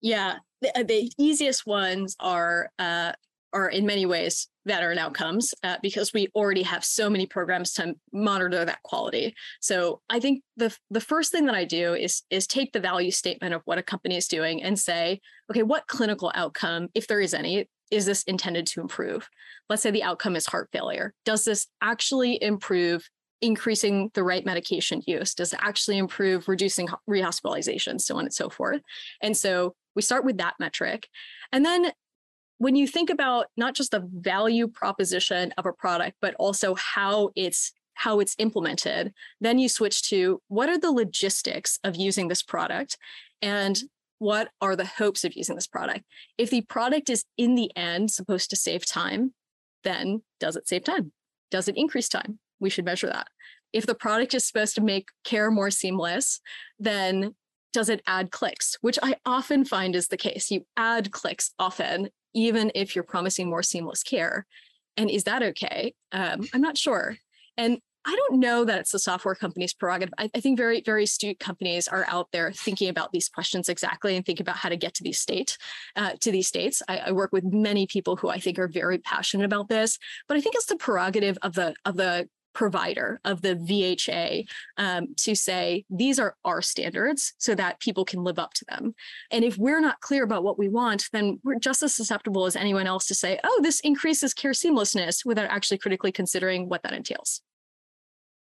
Yeah, 0.02 0.40
the, 0.60 0.78
uh, 0.78 0.84
the 0.84 1.10
easiest 1.18 1.66
ones 1.66 2.18
are 2.20 2.70
uh, 2.78 3.14
are 3.54 3.70
in 3.70 3.86
many 3.86 4.06
ways 4.06 4.48
veteran 4.66 4.98
outcomes 4.98 5.54
uh, 5.64 5.78
because 5.82 6.14
we 6.14 6.28
already 6.36 6.64
have 6.64 6.84
so 6.84 7.10
many 7.10 7.26
programs 7.26 7.74
to 7.74 7.94
monitor 8.12 8.64
that 8.66 8.82
quality. 8.84 9.34
So 9.62 10.02
I 10.10 10.20
think 10.20 10.44
the 10.58 10.76
the 10.90 11.02
first 11.02 11.32
thing 11.32 11.46
that 11.46 11.56
I 11.56 11.66
do 11.66 11.94
is 11.94 12.24
is 12.30 12.48
take 12.48 12.72
the 12.72 12.80
value 12.80 13.12
statement 13.12 13.54
of 13.54 13.62
what 13.66 13.78
a 13.78 13.84
company 13.84 14.18
is 14.18 14.28
doing 14.28 14.64
and 14.64 14.80
say, 14.80 15.20
okay, 15.52 15.64
what 15.64 15.88
clinical 15.88 16.32
outcome, 16.36 16.88
if 16.94 17.08
there 17.08 17.22
is 17.22 17.34
any, 17.34 17.68
is 17.92 18.06
this 18.06 18.24
intended 18.24 18.66
to 18.68 18.82
improve? 18.82 19.28
Let's 19.70 19.82
say 19.82 19.92
the 19.92 20.04
outcome 20.04 20.36
is 20.36 20.46
heart 20.46 20.70
failure. 20.72 21.14
Does 21.26 21.46
this 21.46 21.68
actually 21.82 22.42
improve 22.42 23.08
increasing 23.42 24.10
the 24.14 24.24
right 24.24 24.46
medication 24.46 25.02
use? 25.06 25.34
Does 25.36 25.54
it 25.54 25.60
actually 25.62 25.98
improve 25.98 26.48
reducing 26.48 26.88
rehospitalizations, 27.10 28.02
so 28.02 28.16
on 28.16 28.24
and 28.24 28.34
so 28.34 28.50
forth? 28.50 28.82
And 29.22 29.36
so 29.36 29.76
we 29.96 30.02
start 30.02 30.26
with 30.26 30.38
that 30.38 30.56
metric. 30.60 31.08
And 31.52 31.66
then 31.66 31.92
when 32.58 32.76
you 32.76 32.88
think 32.88 33.10
about 33.10 33.48
not 33.58 33.76
just 33.76 33.92
the 33.92 34.08
value 34.14 34.68
proposition 34.68 35.54
of 35.58 35.66
a 35.66 35.74
product, 35.74 36.18
but 36.22 36.36
also 36.36 36.76
how 36.76 37.32
it's 37.36 37.74
how 37.96 38.20
it's 38.20 38.36
implemented, 38.40 39.14
then 39.40 39.60
you 39.60 39.70
switch 39.70 40.02
to 40.10 40.42
what 40.48 40.70
are 40.70 40.80
the 40.80 40.92
logistics 40.92 41.80
of 41.84 41.96
using 41.96 42.28
this 42.28 42.42
product 42.42 42.98
and 43.42 43.84
what 44.20 44.50
are 44.62 44.76
the 44.76 44.86
hopes 44.86 45.24
of 45.24 45.34
using 45.34 45.56
this 45.56 45.68
product? 45.68 46.06
If 46.38 46.50
the 46.50 46.62
product 46.62 47.10
is 47.10 47.26
in 47.38 47.56
the 47.56 47.72
end 47.76 48.10
supposed 48.10 48.50
to 48.50 48.56
save 48.56 48.86
time, 48.86 49.34
then 49.84 50.24
does 50.40 50.56
it 50.56 50.68
save 50.68 50.86
time? 50.86 51.12
Does 51.52 51.68
it 51.68 51.78
increase 51.78 52.10
time? 52.10 52.40
We 52.60 52.70
should 52.70 52.86
measure 52.86 53.08
that. 53.08 53.28
If 53.74 53.86
the 53.86 53.96
product 53.96 54.34
is 54.34 54.48
supposed 54.48 54.76
to 54.76 54.82
make 54.82 55.10
care 55.24 55.52
more 55.52 55.72
seamless, 55.72 56.40
then 56.80 57.36
does 57.74 57.90
it 57.90 58.02
add 58.08 58.32
clicks? 58.32 58.78
Which 58.82 59.00
I 59.04 59.16
often 59.26 59.66
find 59.66 59.96
is 59.96 60.08
the 60.08 60.18
case. 60.18 60.50
You 60.52 60.66
add 60.78 61.12
clicks 61.12 61.52
often 61.60 62.10
even 62.34 62.72
if 62.76 62.96
you're 62.96 63.04
promising 63.04 63.50
more 63.50 63.64
seamless 63.64 64.04
care. 64.04 64.46
And 64.98 65.10
is 65.10 65.24
that 65.24 65.44
okay? 65.44 65.94
Um, 66.12 66.42
I'm 66.54 66.62
not 66.62 66.78
sure. 66.78 67.18
And 67.58 67.80
I 68.06 68.16
don't 68.16 68.40
know 68.40 68.66
that 68.66 68.80
it's 68.80 68.92
the 68.92 69.00
software 69.00 69.36
company's 69.36 69.74
prerogative. 69.74 70.14
I, 70.18 70.30
I, 70.36 70.42
think 70.42 70.58
very, 70.58 70.82
very 70.82 71.06
astute 71.06 71.40
companies 71.40 71.88
are 71.88 72.06
out 72.10 72.28
there 72.34 72.52
thinking 72.52 72.90
about 72.90 73.14
these 73.14 73.30
questions 73.30 73.70
exactly 73.70 74.18
and 74.18 74.26
think 74.26 74.42
about 74.42 74.58
how 74.58 74.70
to 74.70 74.76
get 74.76 74.94
to 74.96 75.04
these 75.04 75.20
state, 75.20 75.58
uh, 75.96 76.12
to 76.20 76.32
these 76.32 76.48
states. 76.48 76.82
I, 76.90 76.98
I, 76.98 77.12
work 77.12 77.32
with 77.32 77.46
many 77.46 77.88
people 77.88 78.18
who 78.18 78.30
I 78.30 78.40
think 78.40 78.60
are 78.60 78.68
very 78.68 78.98
passionate 78.98 79.46
about 79.46 79.70
this, 79.70 79.98
but 80.28 80.36
I 80.36 80.42
think 80.42 80.56
it's 80.56 80.66
the 80.66 80.76
prerogative 80.76 81.38
of 81.44 81.54
the 81.54 81.76
of 81.86 81.96
the 81.96 82.28
provider 82.54 83.20
of 83.26 83.42
the 83.42 83.56
VHA 83.56 84.48
um, 84.78 85.14
to 85.18 85.36
say 85.36 85.86
these 85.90 86.20
are 86.20 86.36
our 86.46 86.62
standards 86.62 87.34
so 87.38 87.56
that 87.56 87.80
people 87.80 88.06
can 88.06 88.24
live 88.24 88.40
up 88.40 88.54
to 88.54 88.66
them. 88.70 88.96
And 89.32 89.44
if 89.44 89.58
we're 89.58 89.82
not 89.82 90.02
clear 90.02 90.24
about 90.24 90.44
what 90.44 90.60
we 90.60 90.70
want, 90.70 91.10
then 91.12 91.40
we're 91.44 91.60
just 91.60 91.84
as 91.84 91.96
susceptible 91.96 92.46
as 92.46 92.56
anyone 92.56 92.88
else 92.88 93.08
to 93.08 93.16
say, 93.16 93.40
oh, 93.44 93.60
this 93.64 93.80
increases 93.82 94.34
care 94.34 94.52
seamlessness 94.52 95.26
without 95.26 95.50
actually 95.50 95.78
critically 95.78 96.12
considering 96.12 96.70
what 96.70 96.84
that 96.84 96.94
entails. 96.94 97.42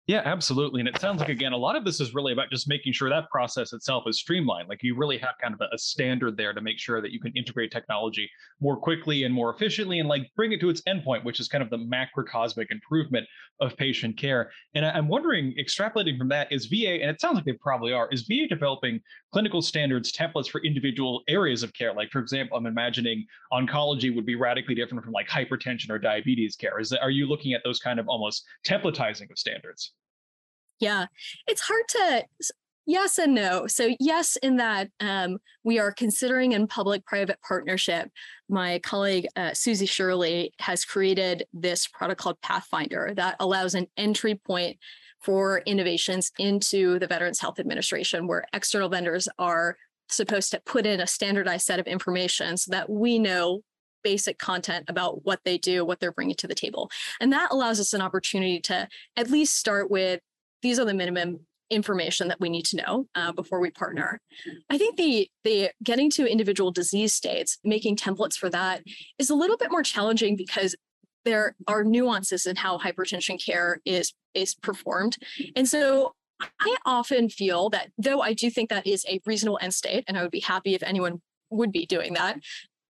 Yeah, 0.07 0.23
absolutely. 0.25 0.81
And 0.81 0.89
it 0.89 1.01
sounds 1.01 1.19
like, 1.19 1.31
again, 1.31 1.53
a 1.53 1.57
lot 1.57 1.75
of 1.75 1.85
this 1.85 2.01
is 2.01 2.15
really 2.15 2.33
about 2.33 2.49
just 2.49 2.69
making 2.69 2.93
sure 2.93 3.11
that 3.11 3.29
process 3.29 3.73
itself 3.73 4.05
is 4.07 4.21
streamlined. 4.21 4.69
Like 4.69 4.85
you 4.85 4.95
really 4.97 5.19
have 5.19 5.35
kind 5.43 5.53
of 5.53 5.61
a, 5.61 5.77
standard 5.77 6.37
there 6.37 6.53
to 6.53 6.61
make 6.61 6.79
sure 6.79 7.03
that 7.03 7.11
you 7.11 7.19
can 7.19 7.33
integrate 7.37 7.73
technology 7.73 8.31
more 8.61 8.77
quickly 8.77 9.25
and 9.25 9.35
more 9.35 9.53
efficiently 9.53 9.99
and 9.99 10.09
like 10.09 10.31
bring 10.37 10.53
it 10.53 10.61
to 10.61 10.71
its 10.71 10.81
endpoint, 10.83 11.25
which 11.25 11.41
is 11.41 11.49
kind 11.49 11.63
of 11.63 11.71
the 11.71 11.79
macrocosmic 11.79 12.67
improvement 12.71 13.27
of 13.61 13.77
patient 13.77 14.17
care. 14.17 14.51
And 14.75 14.87
I, 14.87 14.91
I'm 14.91 15.09
wondering, 15.09 15.55
extrapolating 15.59 16.17
from 16.17 16.29
that, 16.29 16.51
is 16.53 16.67
VA, 16.67 17.01
and 17.03 17.11
it 17.11 17.21
sounds 17.21 17.35
like 17.35 17.45
they 17.45 17.53
probably 17.55 17.93
are, 17.93 18.09
is 18.13 18.23
VA 18.23 18.47
developing 18.49 19.01
clinical 19.37 19.61
standards 19.61 20.11
templates 20.11 20.49
for 20.49 20.65
individual 20.65 21.23
areas 21.29 21.63
of 21.63 21.71
care? 21.75 21.93
Like, 21.93 22.11
for 22.11 22.21
example, 22.21 22.57
I'm 22.57 22.65
imagining 22.65 23.27
oncology 23.53 24.15
would 24.17 24.25
be 24.25 24.35
radically 24.35 24.75
different 24.75 25.05
from 25.05 25.13
like 25.13 25.29
hypertension 25.29 25.91
or 25.91 25.99
diabetes 25.99 26.57
care. 26.57 26.81
Is 26.81 26.89
that, 26.89 27.03
are 27.03 27.11
you 27.11 27.27
looking 27.27 27.53
at 27.53 27.61
those 27.63 27.79
kind 27.79 28.01
of 28.01 28.09
almost 28.09 28.47
templatizing 28.67 29.31
of 29.31 29.37
standards? 29.37 29.93
Yeah, 30.81 31.05
it's 31.47 31.61
hard 31.61 31.83
to 31.89 32.25
Yes 32.87 33.19
and 33.19 33.35
no. 33.35 33.67
So, 33.67 33.95
yes, 33.99 34.37
in 34.37 34.57
that 34.57 34.89
um, 35.01 35.39
we 35.65 35.81
are 35.81 35.93
considering 35.93 36.53
in 36.53 36.69
public 36.69 37.05
private 37.05 37.39
partnership. 37.47 38.09
My 38.49 38.79
colleague 38.79 39.27
uh, 39.35 39.53
Susie 39.53 39.87
Shirley 39.87 40.53
has 40.61 40.85
created 40.85 41.45
this 41.53 41.89
product 41.89 42.21
called 42.21 42.41
Pathfinder 42.43 43.13
that 43.17 43.37
allows 43.41 43.75
an 43.75 43.89
entry 43.97 44.37
point 44.37 44.79
for 45.21 45.59
innovations 45.67 46.31
into 46.39 46.99
the 46.99 47.07
Veterans 47.07 47.41
Health 47.41 47.59
Administration, 47.59 48.27
where 48.27 48.45
external 48.53 48.89
vendors 48.89 49.29
are 49.39 49.77
supposed 50.09 50.51
to 50.53 50.61
put 50.65 50.87
in 50.87 51.01
a 51.01 51.07
standardized 51.07 51.67
set 51.67 51.81
of 51.81 51.87
information 51.87 52.57
so 52.57 52.71
that 52.71 52.89
we 52.89 53.19
know 53.19 53.63
basic 54.05 54.39
content 54.39 54.85
about 54.89 55.25
what 55.25 55.41
they 55.45 55.59
do, 55.59 55.85
what 55.85 55.99
they're 55.99 56.13
bringing 56.13 56.37
to 56.37 56.47
the 56.47 56.55
table. 56.55 56.89
And 57.21 57.33
that 57.33 57.51
allows 57.51 57.81
us 57.81 57.93
an 57.93 58.01
opportunity 58.01 58.61
to 58.61 58.87
at 59.17 59.31
least 59.31 59.57
start 59.57 59.91
with 59.91 60.21
these 60.63 60.79
are 60.79 60.85
the 60.85 60.95
minimum 60.95 61.41
information 61.71 62.29
that 62.29 62.41
we 62.41 62.49
need 62.49 62.65
to 62.67 62.77
know 62.77 63.07
uh, 63.15 63.33
before 63.33 63.61
we 63.61 63.71
partner. 63.71 64.21
I 64.71 64.79
think 64.79 64.97
the 64.97 65.29
the 65.43 65.71
getting 65.83 66.11
to 66.11 66.31
individual 66.31 66.71
disease 66.71 67.13
states, 67.13 67.59
making 67.65 67.97
templates 67.97 68.35
for 68.35 68.49
that 68.51 68.83
is 69.19 69.31
a 69.31 69.35
little 69.35 69.57
bit 69.57 69.71
more 69.71 69.83
challenging 69.83 70.37
because 70.37 70.77
there 71.27 71.55
are 71.69 71.85
nuances 71.85 72.47
in 72.47 72.57
how 72.57 72.79
hypertension 72.79 73.39
care 73.45 73.81
is 73.85 74.15
is 74.33 74.55
performed. 74.55 75.19
And 75.55 75.69
so 75.69 76.15
I 76.61 76.77
often 76.87 77.29
feel 77.29 77.69
that 77.71 77.91
though 77.99 78.23
I 78.23 78.33
do 78.33 78.49
think 78.51 78.71
that 78.71 78.87
is 78.87 79.05
a 79.09 79.21
reasonable 79.27 79.59
end 79.61 79.75
state, 79.75 80.05
and 80.07 80.17
I 80.17 80.23
would 80.23 80.31
be 80.31 80.41
happy 80.41 80.75
if 80.75 80.83
anyone 80.83 81.21
would 81.51 81.73
be 81.73 81.85
doing 81.87 82.15
that. 82.15 82.39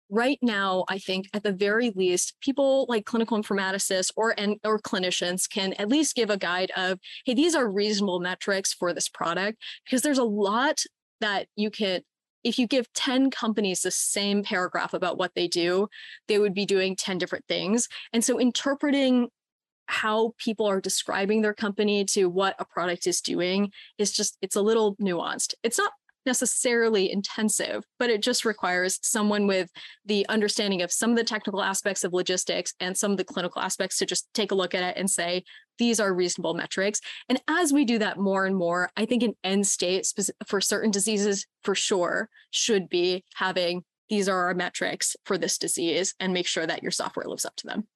Right 0.09 0.39
now, 0.41 0.85
I 0.89 0.99
think 0.99 1.29
at 1.35 1.43
the 1.43 1.53
very 1.53 1.91
least, 1.91 2.35
people 2.41 2.87
like 2.89 3.05
clinical 3.07 3.37
informaticists 3.37 4.13
or 4.17 4.35
and 4.39 4.57
or 4.63 4.79
clinicians 4.79 5.51
can 5.51 5.73
at 5.75 5.89
least 5.89 6.15
give 6.15 6.31
a 6.31 6.37
guide 6.37 6.71
of, 6.77 7.01
hey, 7.25 7.35
these 7.35 7.57
are 7.57 7.69
reasonable 7.69 8.21
metrics 8.21 8.73
for 8.73 8.93
this 8.93 9.09
product, 9.09 9.59
because 9.85 10.03
there's 10.03 10.19
a 10.19 10.25
lot 10.25 10.85
that 11.21 11.49
you 11.57 11.71
can 11.71 12.03
if 12.47 12.61
you 12.61 12.69
give 12.69 12.93
10 12.93 13.31
companies 13.31 13.83
the 13.83 13.91
same 13.91 14.45
paragraph 14.45 14.95
about 14.95 15.19
what 15.19 15.35
they 15.35 15.49
do, 15.49 15.89
they 16.29 16.39
would 16.39 16.55
be 16.55 16.65
doing 16.65 16.95
10 16.95 17.19
different 17.19 17.45
things. 17.49 17.89
And 18.13 18.25
so 18.25 18.39
interpreting 18.39 19.29
how 19.89 20.33
people 20.39 20.67
are 20.67 20.81
describing 20.81 21.43
their 21.43 21.55
company 21.55 22.05
to 22.05 22.27
what 22.27 22.55
a 22.61 22.65
product 22.65 23.07
is 23.09 23.21
doing 23.21 23.73
is 23.99 24.13
just 24.13 24.37
it's 24.43 24.57
a 24.57 24.61
little 24.61 24.97
nuanced 24.97 25.55
it's 25.63 25.79
not 25.79 25.93
necessarily 26.25 27.13
intensive 27.13 27.85
but 28.01 28.11
it 28.11 28.21
just 28.21 28.45
requires 28.45 28.99
someone 29.03 29.47
with 29.47 29.71
the 30.05 30.27
understanding 30.29 30.83
of 30.83 30.91
some 30.91 31.11
of 31.11 31.17
the 31.17 31.23
technical 31.23 31.63
aspects 31.63 32.03
of 32.03 32.13
logistics 32.13 32.75
and 32.81 32.97
some 32.97 33.13
of 33.13 33.17
the 33.17 33.23
clinical 33.23 33.63
aspects 33.63 33.97
to 33.97 34.05
just 34.05 34.27
take 34.35 34.51
a 34.51 34.57
look 34.57 34.75
at 34.75 34.83
it 34.83 34.97
and 34.97 35.09
say 35.09 35.45
these 35.79 36.01
are 36.01 36.13
reasonable 36.13 36.55
metrics 36.55 37.01
and 37.29 37.41
as 37.49 37.73
we 37.73 37.85
do 37.85 37.99
that 37.99 38.19
more 38.19 38.47
and 38.47 38.57
more 38.57 38.91
i 38.97 39.05
think 39.05 39.23
an 39.23 39.35
end 39.45 39.67
state 39.67 40.07
for 40.47 40.61
certain 40.61 40.91
diseases 40.91 41.47
for 41.63 41.75
sure 41.75 42.29
should 42.51 42.89
be 42.89 43.25
having 43.35 43.83
these 44.09 44.29
are 44.29 44.47
our 44.47 44.55
metrics 44.55 45.17
for 45.25 45.37
this 45.37 45.59
disease 45.59 46.15
and 46.21 46.33
make 46.33 46.47
sure 46.47 46.67
that 46.67 46.83
your 46.83 46.93
software 46.93 47.27
lives 47.27 47.45
up 47.45 47.57
to 47.57 47.67
them 47.67 47.87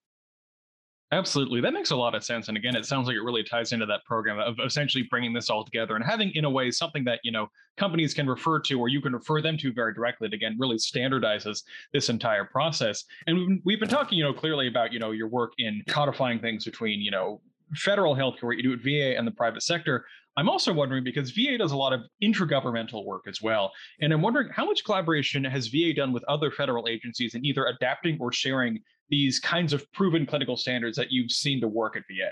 Absolutely. 1.13 1.61
That 1.61 1.73
makes 1.73 1.91
a 1.91 1.97
lot 1.97 2.15
of 2.15 2.23
sense. 2.23 2.47
And 2.47 2.57
again, 2.57 2.77
it 2.77 2.87
sounds 2.87 3.09
like 3.09 3.17
it 3.17 3.23
really 3.23 3.43
ties 3.43 3.73
into 3.73 3.85
that 3.87 4.05
program 4.05 4.39
of 4.39 4.55
essentially 4.65 5.09
bringing 5.11 5.33
this 5.33 5.51
all 5.51 5.65
together 5.65 5.97
and 5.97 6.05
having, 6.05 6.31
in 6.35 6.45
a 6.45 6.51
way, 6.51 6.71
something 6.71 7.03
that, 7.05 7.19
you 7.25 7.33
know, 7.33 7.49
companies 7.77 8.15
can 8.15 8.29
refer 8.29 8.61
to 8.61 8.79
or 8.79 8.89
you 8.89 9.01
can 9.01 9.13
refer 9.13 9.43
them 9.43 9.59
to 9.59 9.73
very 9.73 9.93
directly. 9.93 10.29
Again 10.33 10.55
really 10.59 10.77
standardizes 10.77 11.65
this 11.93 12.11
entire 12.11 12.45
process. 12.45 13.05
And 13.27 13.61
we've 13.65 13.81
been 13.81 13.89
talking, 13.89 14.19
you 14.19 14.25
know, 14.25 14.33
clearly 14.33 14.69
about, 14.69 14.93
you 14.93 15.01
know, 15.01 15.11
your 15.11 15.27
work 15.27 15.55
in 15.59 15.83
codifying 15.89 16.39
things 16.39 16.65
between, 16.65 17.01
you 17.01 17.11
know, 17.11 17.41
federal 17.75 18.15
healthcare, 18.15 18.45
what 18.45 18.57
you 18.57 18.62
do 18.62 18.73
at 18.73 18.81
VA 18.81 19.17
and 19.17 19.27
the 19.27 19.33
private 19.33 19.62
sector. 19.62 20.05
I'm 20.37 20.49
also 20.49 20.73
wondering 20.73 21.05
because 21.05 21.33
VA 21.33 21.59
does 21.59 21.73
a 21.73 21.77
lot 21.77 21.93
of 21.93 22.03
intergovernmental 22.23 23.05
work 23.05 23.25
as 23.27 23.43
well. 23.43 23.73
And 24.00 24.12
I'm 24.12 24.23
wondering 24.23 24.49
how 24.55 24.65
much 24.65 24.85
collaboration 24.85 25.45
has 25.45 25.69
VA 25.69 25.93
done 25.95 26.12
with 26.12 26.25
other 26.25 26.50
federal 26.50 26.89
agencies 26.89 27.35
in 27.35 27.45
either 27.45 27.67
adapting 27.67 28.17
or 28.21 28.33
sharing 28.33 28.81
these 29.09 29.41
kinds 29.41 29.73
of 29.73 29.91
proven 29.93 30.25
clinical 30.27 30.57
standards 30.57 30.97
that 30.97 31.11
you've 31.11 31.33
seen 31.33 31.61
to 31.61 31.69
work 31.69 31.97
at 31.97 32.03
VA? 32.09 32.31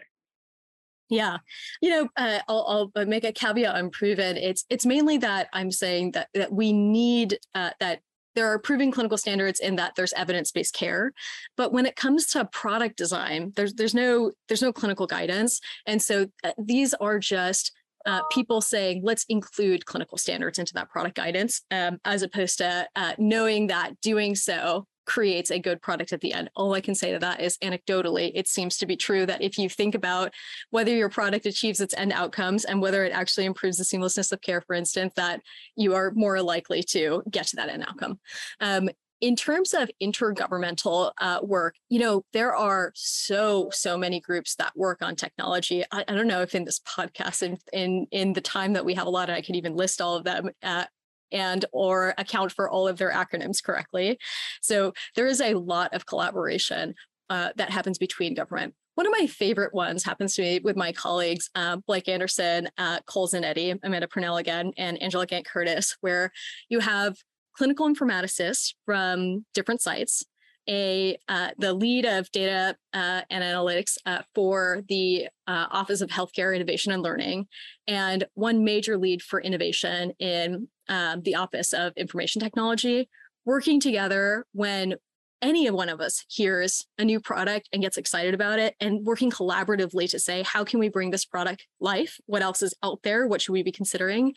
Yeah, 1.10 1.38
you 1.80 1.90
know, 1.90 2.08
uh, 2.16 2.40
I'll, 2.48 2.92
I'll, 2.94 3.06
make 3.06 3.24
a 3.24 3.32
caveat 3.32 3.74
on 3.74 3.90
proven. 3.90 4.36
It's 4.36 4.66
it's 4.68 4.84
mainly 4.84 5.16
that 5.18 5.48
I'm 5.54 5.70
saying 5.70 6.12
that 6.12 6.28
that 6.34 6.52
we 6.52 6.72
need 6.72 7.38
uh, 7.54 7.70
that 7.80 8.00
there 8.34 8.46
are 8.46 8.58
proven 8.58 8.90
clinical 8.90 9.18
standards 9.18 9.60
in 9.60 9.76
that 9.76 9.94
there's 9.96 10.12
evidence-based 10.14 10.74
care, 10.74 11.12
but 11.56 11.72
when 11.72 11.86
it 11.86 11.96
comes 11.96 12.26
to 12.28 12.44
product 12.46 12.96
design, 12.96 13.52
there's 13.56 13.74
there's 13.74 13.94
no 13.94 14.32
there's 14.48 14.62
no 14.62 14.72
clinical 14.72 15.06
guidance, 15.06 15.60
and 15.86 16.00
so 16.00 16.26
uh, 16.44 16.52
these 16.58 16.94
are 16.94 17.18
just 17.18 17.72
uh, 18.06 18.22
people 18.30 18.60
saying 18.60 19.02
let's 19.04 19.24
include 19.28 19.84
clinical 19.84 20.16
standards 20.16 20.58
into 20.58 20.72
that 20.74 20.88
product 20.88 21.14
guidance 21.14 21.62
um, 21.70 21.98
as 22.04 22.22
opposed 22.22 22.58
to 22.58 22.86
uh, 22.96 23.12
knowing 23.18 23.66
that 23.66 24.00
doing 24.00 24.34
so 24.34 24.86
creates 25.08 25.50
a 25.50 25.58
good 25.58 25.80
product 25.80 26.12
at 26.12 26.20
the 26.20 26.32
end. 26.32 26.50
All 26.54 26.74
I 26.74 26.80
can 26.80 26.94
say 26.94 27.12
to 27.12 27.18
that 27.18 27.40
is 27.40 27.56
anecdotally, 27.58 28.30
it 28.34 28.46
seems 28.46 28.76
to 28.76 28.86
be 28.86 28.96
true 28.96 29.24
that 29.26 29.42
if 29.42 29.58
you 29.58 29.68
think 29.68 29.94
about 29.94 30.32
whether 30.70 30.94
your 30.94 31.08
product 31.08 31.46
achieves 31.46 31.80
its 31.80 31.94
end 31.94 32.12
outcomes 32.12 32.64
and 32.66 32.80
whether 32.80 33.04
it 33.04 33.12
actually 33.12 33.46
improves 33.46 33.78
the 33.78 33.84
seamlessness 33.84 34.32
of 34.32 34.42
care, 34.42 34.60
for 34.60 34.74
instance, 34.74 35.14
that 35.16 35.40
you 35.76 35.94
are 35.94 36.12
more 36.14 36.40
likely 36.42 36.82
to 36.82 37.22
get 37.30 37.46
to 37.48 37.56
that 37.56 37.70
end 37.70 37.84
outcome. 37.88 38.20
Um, 38.60 38.90
in 39.20 39.34
terms 39.34 39.74
of 39.74 39.90
intergovernmental 40.00 41.10
uh, 41.18 41.40
work, 41.42 41.74
you 41.88 41.98
know, 41.98 42.22
there 42.32 42.54
are 42.54 42.92
so, 42.94 43.68
so 43.72 43.98
many 43.98 44.20
groups 44.20 44.54
that 44.56 44.76
work 44.76 45.02
on 45.02 45.16
technology. 45.16 45.84
I, 45.90 46.04
I 46.06 46.14
don't 46.14 46.28
know 46.28 46.42
if 46.42 46.54
in 46.54 46.64
this 46.64 46.80
podcast, 46.80 47.42
in, 47.42 47.58
in, 47.72 48.06
in 48.12 48.32
the 48.34 48.40
time 48.40 48.74
that 48.74 48.84
we 48.84 48.94
have 48.94 49.06
a 49.06 49.10
lot, 49.10 49.30
I 49.30 49.40
could 49.40 49.56
even 49.56 49.74
list 49.74 50.00
all 50.00 50.14
of 50.14 50.24
them. 50.24 50.50
Uh, 50.62 50.84
and 51.32 51.64
or 51.72 52.14
account 52.18 52.52
for 52.52 52.68
all 52.68 52.88
of 52.88 52.98
their 52.98 53.12
acronyms 53.12 53.62
correctly. 53.62 54.18
So 54.62 54.92
there 55.14 55.26
is 55.26 55.40
a 55.40 55.54
lot 55.54 55.94
of 55.94 56.06
collaboration 56.06 56.94
uh, 57.30 57.50
that 57.56 57.70
happens 57.70 57.98
between 57.98 58.34
government. 58.34 58.74
One 58.94 59.06
of 59.06 59.12
my 59.16 59.26
favorite 59.26 59.74
ones 59.74 60.02
happens 60.02 60.34
to 60.34 60.42
me 60.42 60.60
with 60.64 60.76
my 60.76 60.90
colleagues, 60.90 61.50
uh, 61.54 61.76
Blake 61.86 62.08
Anderson, 62.08 62.68
uh, 62.78 62.98
Cole 63.06 63.28
Zanetti, 63.28 63.78
Amanda 63.82 64.08
Purnell 64.08 64.38
again, 64.38 64.72
and 64.76 65.00
Angela 65.00 65.26
Gant 65.26 65.46
Curtis, 65.46 65.96
where 66.00 66.32
you 66.68 66.80
have 66.80 67.16
clinical 67.56 67.88
informaticists 67.88 68.74
from 68.86 69.44
different 69.54 69.82
sites 69.82 70.24
a 70.68 71.16
uh, 71.28 71.50
the 71.58 71.72
lead 71.72 72.04
of 72.04 72.30
data 72.30 72.76
uh, 72.92 73.22
and 73.30 73.42
analytics 73.42 73.96
uh, 74.06 74.22
for 74.34 74.82
the 74.88 75.28
uh, 75.46 75.66
Office 75.70 76.00
of 76.00 76.10
Healthcare 76.10 76.54
Innovation 76.54 76.92
and 76.92 77.02
Learning, 77.02 77.46
and 77.86 78.24
one 78.34 78.64
major 78.64 78.98
lead 78.98 79.22
for 79.22 79.40
innovation 79.40 80.12
in 80.18 80.68
um, 80.88 81.22
the 81.22 81.34
Office 81.34 81.72
of 81.72 81.92
Information 81.96 82.40
Technology, 82.40 83.08
working 83.44 83.80
together 83.80 84.44
when 84.52 84.96
any 85.40 85.70
one 85.70 85.88
of 85.88 86.00
us 86.00 86.24
hears 86.28 86.86
a 86.98 87.04
new 87.04 87.20
product 87.20 87.68
and 87.72 87.82
gets 87.82 87.96
excited 87.96 88.34
about 88.34 88.58
it 88.58 88.74
and 88.80 89.06
working 89.06 89.30
collaboratively 89.30 90.10
to 90.10 90.18
say 90.18 90.42
how 90.42 90.64
can 90.64 90.80
we 90.80 90.88
bring 90.88 91.12
this 91.12 91.24
product 91.24 91.64
life 91.78 92.18
what 92.26 92.42
else 92.42 92.60
is 92.60 92.74
out 92.82 92.98
there 93.04 93.28
what 93.28 93.40
should 93.40 93.52
we 93.52 93.62
be 93.62 93.70
considering 93.70 94.34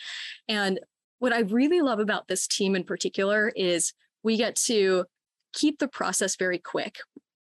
and 0.48 0.80
what 1.18 1.34
i 1.34 1.40
really 1.40 1.82
love 1.82 1.98
about 1.98 2.28
this 2.28 2.46
team 2.46 2.76
in 2.76 2.84
particular 2.84 3.52
is 3.56 3.94
we 4.22 4.38
get 4.38 4.56
to 4.56 5.06
keep 5.54 5.80
the 5.80 5.88
process 5.88 6.36
very 6.36 6.58
quick. 6.58 6.98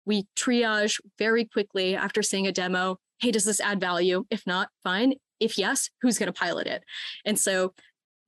We 0.05 0.25
triage 0.35 0.99
very 1.17 1.45
quickly 1.45 1.95
after 1.95 2.21
seeing 2.21 2.47
a 2.47 2.51
demo. 2.51 2.97
Hey, 3.19 3.31
does 3.31 3.45
this 3.45 3.59
add 3.59 3.79
value? 3.79 4.25
If 4.29 4.45
not, 4.47 4.69
fine. 4.83 5.13
If 5.39 5.57
yes, 5.57 5.89
who's 6.01 6.17
going 6.17 6.31
to 6.31 6.37
pilot 6.37 6.67
it? 6.67 6.83
And 7.25 7.37
so 7.37 7.73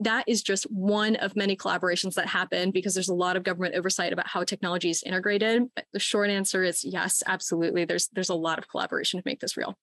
that 0.02 0.26
is 0.28 0.42
just 0.42 0.64
one 0.66 1.16
of 1.18 1.36
many 1.36 1.56
collaborations 1.56 2.16
that 2.16 2.28
happen 2.28 2.72
because 2.72 2.94
there's 2.94 3.10
a 3.10 3.14
lot 3.14 3.38
of 3.38 3.44
government 3.44 3.76
oversight 3.76 4.12
about 4.12 4.28
how 4.28 4.44
technology 4.44 4.90
is 4.90 5.04
integrated. 5.04 5.64
But 5.76 5.86
the 5.94 6.00
short 6.00 6.30
answer 6.30 6.64
is 6.64 6.84
yes, 6.84 7.24
absolutely. 7.26 7.86
There's 7.86 8.08
there's 8.10 8.30
a 8.30 8.36
lot 8.36 8.60
of 8.60 8.68
collaboration 8.68 9.20
to 9.20 9.24
make 9.26 9.40
this 9.40 9.56
real. 9.56 9.78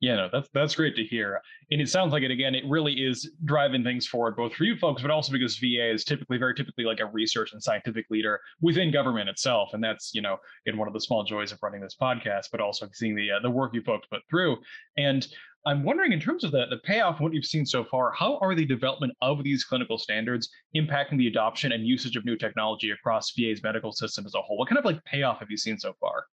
Yeah, 0.00 0.16
no, 0.16 0.28
that's 0.32 0.48
that's 0.54 0.74
great 0.74 0.96
to 0.96 1.04
hear. 1.04 1.42
And 1.70 1.80
it 1.80 1.90
sounds 1.90 2.12
like 2.12 2.22
it 2.22 2.30
again, 2.30 2.54
it 2.54 2.64
really 2.66 2.94
is 2.94 3.32
driving 3.44 3.84
things 3.84 4.06
forward, 4.06 4.34
both 4.34 4.54
for 4.54 4.64
you 4.64 4.74
folks, 4.76 5.02
but 5.02 5.10
also 5.10 5.30
because 5.30 5.58
VA 5.58 5.92
is 5.92 6.04
typically 6.04 6.38
very 6.38 6.54
typically 6.54 6.84
like 6.84 7.00
a 7.00 7.06
research 7.06 7.52
and 7.52 7.62
scientific 7.62 8.06
leader 8.08 8.40
within 8.62 8.90
government 8.90 9.28
itself. 9.28 9.74
And 9.74 9.84
that's, 9.84 10.14
you 10.14 10.22
know, 10.22 10.38
in 10.64 10.78
one 10.78 10.88
of 10.88 10.94
the 10.94 11.00
small 11.00 11.22
joys 11.22 11.52
of 11.52 11.58
running 11.62 11.82
this 11.82 11.96
podcast, 12.00 12.46
but 12.50 12.62
also 12.62 12.88
seeing 12.94 13.14
the 13.14 13.30
uh, 13.30 13.40
the 13.40 13.50
work 13.50 13.74
you 13.74 13.82
folks 13.82 14.06
put 14.10 14.22
through. 14.30 14.56
And 14.96 15.26
I'm 15.66 15.84
wondering, 15.84 16.12
in 16.12 16.20
terms 16.20 16.42
of 16.42 16.52
the, 16.52 16.66
the 16.70 16.78
payoff 16.78 17.20
what 17.20 17.34
you've 17.34 17.44
seen 17.44 17.66
so 17.66 17.84
far, 17.84 18.12
how 18.12 18.38
are 18.38 18.54
the 18.54 18.64
development 18.64 19.12
of 19.20 19.44
these 19.44 19.64
clinical 19.64 19.98
standards 19.98 20.48
impacting 20.74 21.18
the 21.18 21.26
adoption 21.26 21.72
and 21.72 21.86
usage 21.86 22.16
of 22.16 22.24
new 22.24 22.36
technology 22.36 22.90
across 22.90 23.32
VA's 23.36 23.62
medical 23.62 23.92
system 23.92 24.24
as 24.24 24.34
a 24.34 24.40
whole? 24.40 24.56
What 24.56 24.68
kind 24.68 24.78
of 24.78 24.84
like 24.86 25.04
payoff 25.04 25.38
have 25.40 25.50
you 25.50 25.58
seen 25.58 25.78
so 25.78 25.92
far? 26.00 26.24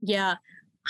Yeah, 0.00 0.34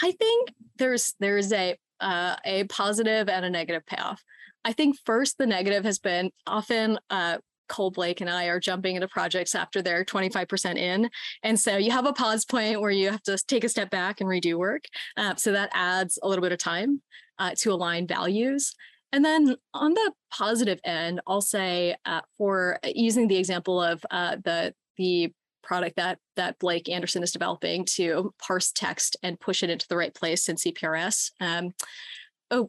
I 0.02 0.12
think 0.12 0.54
there's 0.78 1.14
there's 1.20 1.52
a 1.52 1.76
uh, 2.00 2.36
a 2.44 2.64
positive 2.64 3.28
and 3.28 3.44
a 3.44 3.50
negative 3.50 3.84
payoff. 3.86 4.22
I 4.64 4.72
think 4.72 4.96
first 5.04 5.36
the 5.36 5.46
negative 5.46 5.84
has 5.84 5.98
been 5.98 6.30
often 6.46 6.98
uh, 7.10 7.38
Cole 7.68 7.90
Blake 7.90 8.20
and 8.20 8.30
I 8.30 8.46
are 8.46 8.60
jumping 8.60 8.96
into 8.96 9.08
projects 9.08 9.54
after 9.54 9.82
they're 9.82 10.04
25% 10.04 10.76
in. 10.76 11.08
And 11.42 11.58
so 11.58 11.76
you 11.76 11.90
have 11.90 12.06
a 12.06 12.12
pause 12.12 12.44
point 12.44 12.80
where 12.80 12.90
you 12.90 13.10
have 13.10 13.22
to 13.22 13.38
take 13.46 13.64
a 13.64 13.68
step 13.68 13.90
back 13.90 14.20
and 14.20 14.28
redo 14.28 14.54
work. 14.54 14.84
Uh, 15.16 15.34
so 15.36 15.52
that 15.52 15.70
adds 15.72 16.18
a 16.22 16.28
little 16.28 16.42
bit 16.42 16.52
of 16.52 16.58
time 16.58 17.00
uh, 17.38 17.52
to 17.58 17.72
align 17.72 18.06
values. 18.06 18.74
And 19.12 19.24
then 19.24 19.56
on 19.72 19.94
the 19.94 20.12
positive 20.32 20.80
end, 20.84 21.20
I'll 21.26 21.40
say 21.40 21.94
uh, 22.04 22.22
for 22.36 22.78
using 22.84 23.28
the 23.28 23.36
example 23.36 23.80
of 23.80 24.04
uh, 24.10 24.36
the 24.42 24.74
the 24.96 25.32
product 25.62 25.96
that 25.96 26.18
that 26.36 26.58
Blake 26.58 26.88
Anderson 26.88 27.22
is 27.22 27.32
developing 27.32 27.84
to 27.84 28.32
parse 28.44 28.72
text 28.72 29.16
and 29.22 29.40
push 29.40 29.62
it 29.62 29.70
into 29.70 29.86
the 29.88 29.96
right 29.96 30.14
place 30.14 30.48
in 30.48 30.56
CPRS 30.56 31.30
um, 31.40 31.70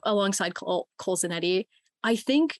alongside 0.03 0.53
Zanetti. 0.55 1.65
I 2.03 2.15
think 2.15 2.59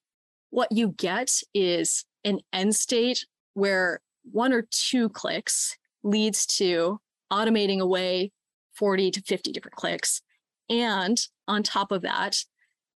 what 0.50 0.72
you 0.72 0.90
get 0.98 1.30
is 1.54 2.06
an 2.24 2.40
end 2.52 2.76
state 2.76 3.26
where 3.54 4.02
one 4.32 4.52
or 4.52 4.66
two 4.72 5.10
clicks 5.10 5.78
leads 6.04 6.46
to 6.46 7.00
automating 7.32 7.80
away 7.80 8.32
40 8.74 9.12
to 9.12 9.22
50 9.22 9.52
different 9.52 9.76
clicks. 9.76 10.22
And 10.70 11.18
on 11.48 11.64
top 11.64 11.92
of 11.92 12.02
that, 12.04 12.38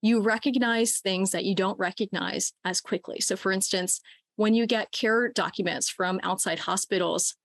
you 0.01 0.21
recognize 0.21 0.99
things 0.99 1.31
that 1.31 1.45
you 1.45 1.55
don't 1.55 1.79
recognize 1.79 2.53
as 2.63 2.81
quickly. 2.81 3.19
So, 3.19 3.35
for 3.35 3.51
instance, 3.51 3.99
when 4.35 4.53
you 4.53 4.67
get 4.67 4.91
care 4.91 5.29
documents 5.29 5.89
from 5.89 6.19
outside 6.23 6.59
hospitals, 6.59 7.35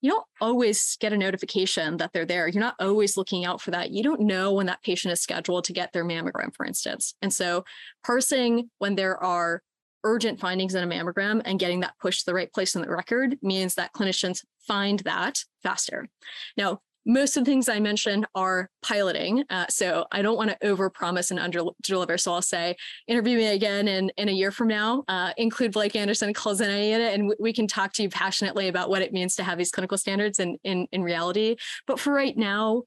you 0.00 0.10
don't 0.10 0.26
always 0.40 0.96
get 0.98 1.12
a 1.12 1.16
notification 1.16 1.98
that 1.98 2.12
they're 2.12 2.24
there. 2.24 2.48
You're 2.48 2.62
not 2.62 2.74
always 2.80 3.16
looking 3.16 3.44
out 3.44 3.60
for 3.60 3.70
that. 3.70 3.90
You 3.90 4.02
don't 4.02 4.22
know 4.22 4.54
when 4.54 4.66
that 4.66 4.82
patient 4.82 5.12
is 5.12 5.20
scheduled 5.20 5.64
to 5.64 5.72
get 5.72 5.92
their 5.92 6.04
mammogram, 6.04 6.54
for 6.54 6.64
instance. 6.64 7.14
And 7.22 7.32
so, 7.32 7.64
parsing 8.04 8.70
when 8.78 8.96
there 8.96 9.22
are 9.22 9.62
urgent 10.02 10.40
findings 10.40 10.74
in 10.74 10.82
a 10.82 10.86
mammogram 10.86 11.42
and 11.44 11.58
getting 11.58 11.80
that 11.80 11.98
pushed 12.00 12.20
to 12.20 12.26
the 12.26 12.34
right 12.34 12.52
place 12.52 12.74
in 12.74 12.82
the 12.82 12.90
record 12.90 13.36
means 13.42 13.74
that 13.74 13.92
clinicians 13.92 14.42
find 14.66 15.00
that 15.00 15.44
faster. 15.62 16.08
Now, 16.56 16.80
most 17.06 17.36
of 17.36 17.44
the 17.44 17.50
things 17.50 17.68
I 17.68 17.80
mentioned 17.80 18.26
are 18.34 18.68
piloting. 18.82 19.44
Uh, 19.50 19.66
so 19.68 20.04
I 20.12 20.22
don't 20.22 20.36
want 20.36 20.50
to 20.50 20.58
overpromise 20.66 21.30
and 21.30 21.40
under 21.40 21.62
deliver. 21.82 22.18
So 22.18 22.32
I'll 22.32 22.42
say, 22.42 22.76
interview 23.08 23.38
me 23.38 23.46
again 23.48 23.88
in, 23.88 24.10
in 24.16 24.28
a 24.28 24.32
year 24.32 24.50
from 24.50 24.68
now, 24.68 25.04
uh, 25.08 25.32
include 25.36 25.72
Blake 25.72 25.96
Anderson 25.96 26.28
and 26.28 26.36
Cole 26.36 26.54
Zanetti 26.54 26.90
in 26.90 27.00
and 27.00 27.32
we 27.40 27.52
can 27.52 27.66
talk 27.66 27.92
to 27.94 28.02
you 28.02 28.08
passionately 28.08 28.68
about 28.68 28.90
what 28.90 29.02
it 29.02 29.12
means 29.12 29.34
to 29.36 29.42
have 29.42 29.58
these 29.58 29.70
clinical 29.70 29.98
standards 29.98 30.38
in, 30.38 30.58
in, 30.64 30.86
in 30.92 31.02
reality. 31.02 31.56
But 31.86 31.98
for 31.98 32.12
right 32.12 32.36
now, 32.36 32.82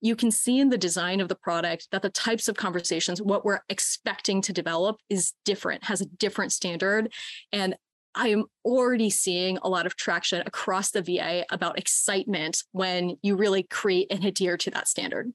you 0.00 0.14
can 0.14 0.30
see 0.30 0.60
in 0.60 0.68
the 0.68 0.78
design 0.78 1.20
of 1.20 1.28
the 1.28 1.34
product 1.34 1.88
that 1.90 2.02
the 2.02 2.10
types 2.10 2.48
of 2.48 2.56
conversations, 2.56 3.20
what 3.20 3.44
we're 3.44 3.60
expecting 3.68 4.42
to 4.42 4.52
develop 4.52 4.98
is 5.08 5.32
different, 5.44 5.84
has 5.84 6.00
a 6.00 6.06
different 6.06 6.52
standard. 6.52 7.12
And 7.52 7.74
I 8.16 8.28
am 8.28 8.46
already 8.64 9.10
seeing 9.10 9.58
a 9.62 9.68
lot 9.68 9.86
of 9.86 9.94
traction 9.96 10.42
across 10.46 10.90
the 10.90 11.02
VA 11.02 11.44
about 11.50 11.78
excitement 11.78 12.64
when 12.72 13.16
you 13.22 13.36
really 13.36 13.62
create 13.62 14.08
and 14.10 14.24
adhere 14.24 14.56
to 14.56 14.70
that 14.70 14.88
standard. 14.88 15.32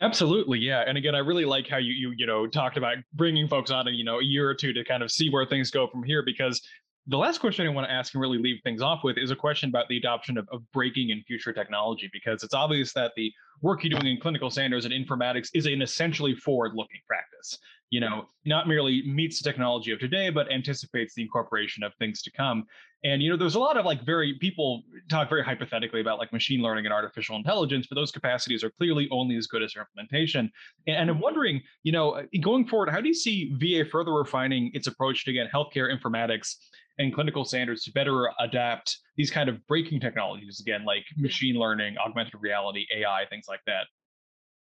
Absolutely, 0.00 0.58
yeah. 0.60 0.84
And 0.86 0.96
again, 0.96 1.14
I 1.14 1.18
really 1.18 1.44
like 1.44 1.68
how 1.68 1.78
you 1.78 1.92
you 1.92 2.14
you 2.16 2.26
know 2.26 2.46
talked 2.46 2.76
about 2.76 2.96
bringing 3.14 3.48
folks 3.48 3.70
on 3.70 3.86
in 3.88 3.94
you 3.94 4.04
know 4.04 4.20
a 4.20 4.24
year 4.24 4.48
or 4.48 4.54
two 4.54 4.72
to 4.72 4.84
kind 4.84 5.02
of 5.02 5.10
see 5.10 5.28
where 5.28 5.44
things 5.44 5.70
go 5.70 5.88
from 5.88 6.02
here 6.02 6.22
because 6.24 6.62
the 7.08 7.16
last 7.16 7.38
question 7.38 7.66
I 7.66 7.70
want 7.70 7.88
to 7.88 7.92
ask 7.92 8.14
and 8.14 8.20
really 8.20 8.38
leave 8.38 8.60
things 8.62 8.82
off 8.82 9.02
with 9.02 9.16
is 9.16 9.30
a 9.30 9.36
question 9.36 9.70
about 9.70 9.88
the 9.88 9.96
adoption 9.96 10.36
of, 10.36 10.46
of 10.52 10.60
breaking 10.72 11.08
in 11.08 11.22
future 11.22 11.54
technology, 11.54 12.08
because 12.12 12.42
it's 12.42 12.52
obvious 12.52 12.92
that 12.92 13.12
the 13.16 13.32
work 13.62 13.82
you're 13.82 13.98
doing 13.98 14.12
in 14.12 14.20
clinical 14.20 14.50
standards 14.50 14.84
and 14.84 14.92
informatics 14.92 15.48
is 15.54 15.64
an 15.64 15.80
essentially 15.80 16.34
forward-looking 16.34 17.00
practice. 17.06 17.58
You 17.90 18.00
know, 18.00 18.28
not 18.44 18.68
merely 18.68 19.02
meets 19.06 19.40
the 19.40 19.48
technology 19.48 19.92
of 19.92 19.98
today, 19.98 20.28
but 20.30 20.50
anticipates 20.52 21.14
the 21.14 21.22
incorporation 21.22 21.82
of 21.82 21.94
things 21.94 22.22
to 22.22 22.30
come. 22.30 22.64
And 23.04 23.22
you 23.22 23.30
know, 23.30 23.36
there's 23.36 23.54
a 23.54 23.60
lot 23.60 23.76
of 23.76 23.86
like 23.86 24.04
very 24.04 24.34
people 24.34 24.82
talk 25.08 25.28
very 25.28 25.44
hypothetically 25.44 26.00
about 26.00 26.18
like 26.18 26.32
machine 26.32 26.60
learning 26.60 26.84
and 26.84 26.92
artificial 26.92 27.36
intelligence, 27.36 27.86
but 27.88 27.94
those 27.94 28.10
capacities 28.10 28.62
are 28.64 28.70
clearly 28.70 29.08
only 29.10 29.36
as 29.36 29.46
good 29.46 29.62
as 29.62 29.72
their 29.72 29.82
implementation. 29.82 30.50
And, 30.86 31.08
I'm 31.08 31.20
wondering, 31.20 31.62
you 31.82 31.92
know, 31.92 32.10
uh, 32.10 32.22
going 32.42 32.66
forward, 32.66 32.90
how 32.90 33.00
do 33.00 33.08
you 33.08 33.14
see 33.14 33.54
VA 33.54 33.88
further 33.88 34.12
refining 34.12 34.70
its 34.74 34.86
approach 34.86 35.24
to 35.24 35.30
again 35.30 35.48
healthcare 35.52 35.94
informatics 35.94 36.56
and 36.98 37.14
clinical 37.14 37.44
standards 37.44 37.84
to 37.84 37.92
better 37.92 38.30
adapt 38.40 38.98
these 39.16 39.30
kind 39.30 39.48
of 39.48 39.64
breaking 39.66 40.00
technologies 40.00 40.60
again 40.60 40.84
like 40.84 41.04
machine 41.16 41.56
learning 41.56 41.96
augmented 41.98 42.34
reality 42.40 42.86
ai 42.94 43.24
things 43.30 43.46
like 43.48 43.60
that 43.66 43.86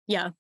yeah 0.07 0.31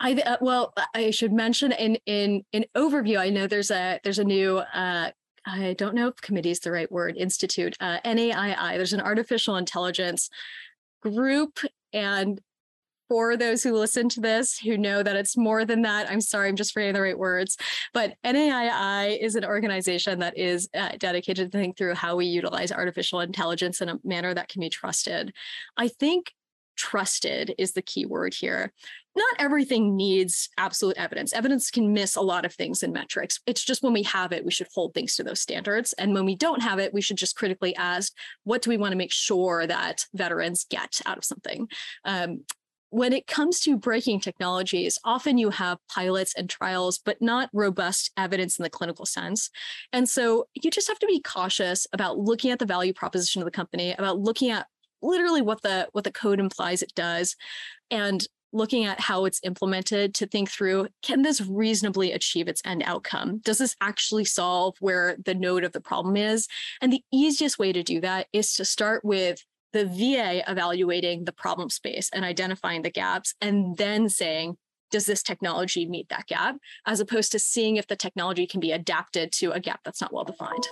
i 0.00 0.12
uh, 0.14 0.36
well 0.40 0.72
i 0.94 1.10
should 1.10 1.32
mention 1.32 1.72
in 1.72 1.96
in 2.06 2.44
in 2.52 2.64
overview 2.76 3.18
i 3.18 3.30
know 3.30 3.46
there's 3.46 3.70
a 3.70 4.00
there's 4.04 4.18
a 4.18 4.24
new 4.24 4.58
uh 4.58 5.10
I 5.46 5.74
don't 5.78 5.94
know 5.94 6.08
if 6.08 6.16
committee 6.16 6.50
is 6.50 6.60
the 6.60 6.72
right 6.72 6.92
word, 6.92 7.16
institute, 7.16 7.74
uh, 7.80 8.00
NAII. 8.04 8.76
There's 8.76 8.92
an 8.92 9.00
artificial 9.00 9.56
intelligence 9.56 10.28
group 11.00 11.60
and 11.94 12.38
for 13.08 13.36
those 13.36 13.62
who 13.62 13.72
listen 13.72 14.08
to 14.10 14.20
this 14.20 14.58
who 14.58 14.76
know 14.76 15.02
that 15.02 15.16
it's 15.16 15.36
more 15.36 15.64
than 15.64 15.82
that. 15.82 16.10
I'm 16.10 16.20
sorry, 16.20 16.48
I'm 16.48 16.56
just 16.56 16.72
forgetting 16.72 16.94
the 16.94 17.00
right 17.00 17.18
words. 17.18 17.56
But 17.94 18.14
NAII 18.24 19.18
is 19.18 19.34
an 19.34 19.44
organization 19.44 20.18
that 20.18 20.36
is 20.36 20.68
uh, 20.74 20.90
dedicated 20.98 21.50
to 21.50 21.58
think 21.58 21.78
through 21.78 21.94
how 21.94 22.16
we 22.16 22.26
utilize 22.26 22.70
artificial 22.70 23.20
intelligence 23.20 23.80
in 23.80 23.88
a 23.88 23.98
manner 24.04 24.34
that 24.34 24.48
can 24.48 24.60
be 24.60 24.68
trusted. 24.68 25.32
I 25.76 25.88
think 25.88 26.34
trusted 26.76 27.54
is 27.58 27.72
the 27.72 27.82
key 27.82 28.04
word 28.04 28.34
here. 28.34 28.72
Not 29.18 29.34
everything 29.40 29.96
needs 29.96 30.48
absolute 30.58 30.96
evidence. 30.96 31.32
Evidence 31.32 31.72
can 31.72 31.92
miss 31.92 32.14
a 32.14 32.20
lot 32.20 32.44
of 32.44 32.54
things 32.54 32.84
in 32.84 32.92
metrics. 32.92 33.40
It's 33.46 33.64
just 33.64 33.82
when 33.82 33.92
we 33.92 34.04
have 34.04 34.30
it, 34.30 34.44
we 34.44 34.52
should 34.52 34.68
hold 34.72 34.94
things 34.94 35.16
to 35.16 35.24
those 35.24 35.40
standards. 35.40 35.92
And 35.94 36.14
when 36.14 36.24
we 36.24 36.36
don't 36.36 36.62
have 36.62 36.78
it, 36.78 36.94
we 36.94 37.00
should 37.00 37.16
just 37.16 37.34
critically 37.34 37.74
ask, 37.74 38.12
what 38.44 38.62
do 38.62 38.70
we 38.70 38.76
want 38.76 38.92
to 38.92 38.96
make 38.96 39.10
sure 39.10 39.66
that 39.66 40.06
veterans 40.14 40.66
get 40.70 41.00
out 41.04 41.18
of 41.18 41.24
something? 41.24 41.68
Um, 42.04 42.44
when 42.90 43.12
it 43.12 43.26
comes 43.26 43.58
to 43.62 43.76
breaking 43.76 44.20
technologies, 44.20 45.00
often 45.04 45.36
you 45.36 45.50
have 45.50 45.78
pilots 45.92 46.34
and 46.36 46.48
trials, 46.48 46.98
but 46.98 47.20
not 47.20 47.50
robust 47.52 48.12
evidence 48.16 48.56
in 48.56 48.62
the 48.62 48.70
clinical 48.70 49.04
sense. 49.04 49.50
And 49.92 50.08
so 50.08 50.46
you 50.54 50.70
just 50.70 50.86
have 50.86 51.00
to 51.00 51.06
be 51.08 51.20
cautious 51.20 51.88
about 51.92 52.18
looking 52.18 52.52
at 52.52 52.60
the 52.60 52.66
value 52.66 52.92
proposition 52.92 53.42
of 53.42 53.46
the 53.46 53.50
company, 53.50 53.96
about 53.98 54.20
looking 54.20 54.50
at 54.50 54.68
literally 55.02 55.42
what 55.42 55.60
the 55.62 55.88
what 55.92 56.04
the 56.04 56.12
code 56.12 56.38
implies 56.38 56.82
it 56.82 56.94
does, 56.94 57.34
and 57.90 58.24
looking 58.52 58.84
at 58.84 59.00
how 59.00 59.24
it's 59.24 59.40
implemented 59.42 60.14
to 60.14 60.26
think 60.26 60.50
through 60.50 60.88
can 61.02 61.22
this 61.22 61.40
reasonably 61.40 62.12
achieve 62.12 62.48
its 62.48 62.62
end 62.64 62.82
outcome 62.84 63.38
does 63.44 63.58
this 63.58 63.76
actually 63.80 64.24
solve 64.24 64.74
where 64.80 65.16
the 65.24 65.34
node 65.34 65.64
of 65.64 65.72
the 65.72 65.80
problem 65.80 66.16
is 66.16 66.48
and 66.80 66.92
the 66.92 67.02
easiest 67.12 67.58
way 67.58 67.72
to 67.72 67.82
do 67.82 68.00
that 68.00 68.26
is 68.32 68.54
to 68.54 68.64
start 68.64 69.04
with 69.04 69.44
the 69.72 69.84
VA 69.84 70.42
evaluating 70.50 71.24
the 71.24 71.32
problem 71.32 71.70
space 71.70 72.10
and 72.12 72.24
identifying 72.24 72.82
the 72.82 72.90
gaps 72.90 73.34
and 73.40 73.76
then 73.76 74.08
saying, 74.08 74.56
does 74.90 75.06
this 75.06 75.22
technology 75.22 75.86
meet 75.86 76.08
that 76.08 76.26
gap? 76.26 76.56
As 76.86 77.00
opposed 77.00 77.32
to 77.32 77.38
seeing 77.38 77.76
if 77.76 77.86
the 77.86 77.96
technology 77.96 78.46
can 78.46 78.60
be 78.60 78.72
adapted 78.72 79.32
to 79.32 79.52
a 79.52 79.60
gap 79.60 79.80
that's 79.84 80.00
not 80.00 80.12
well 80.12 80.24
defined. 80.24 80.66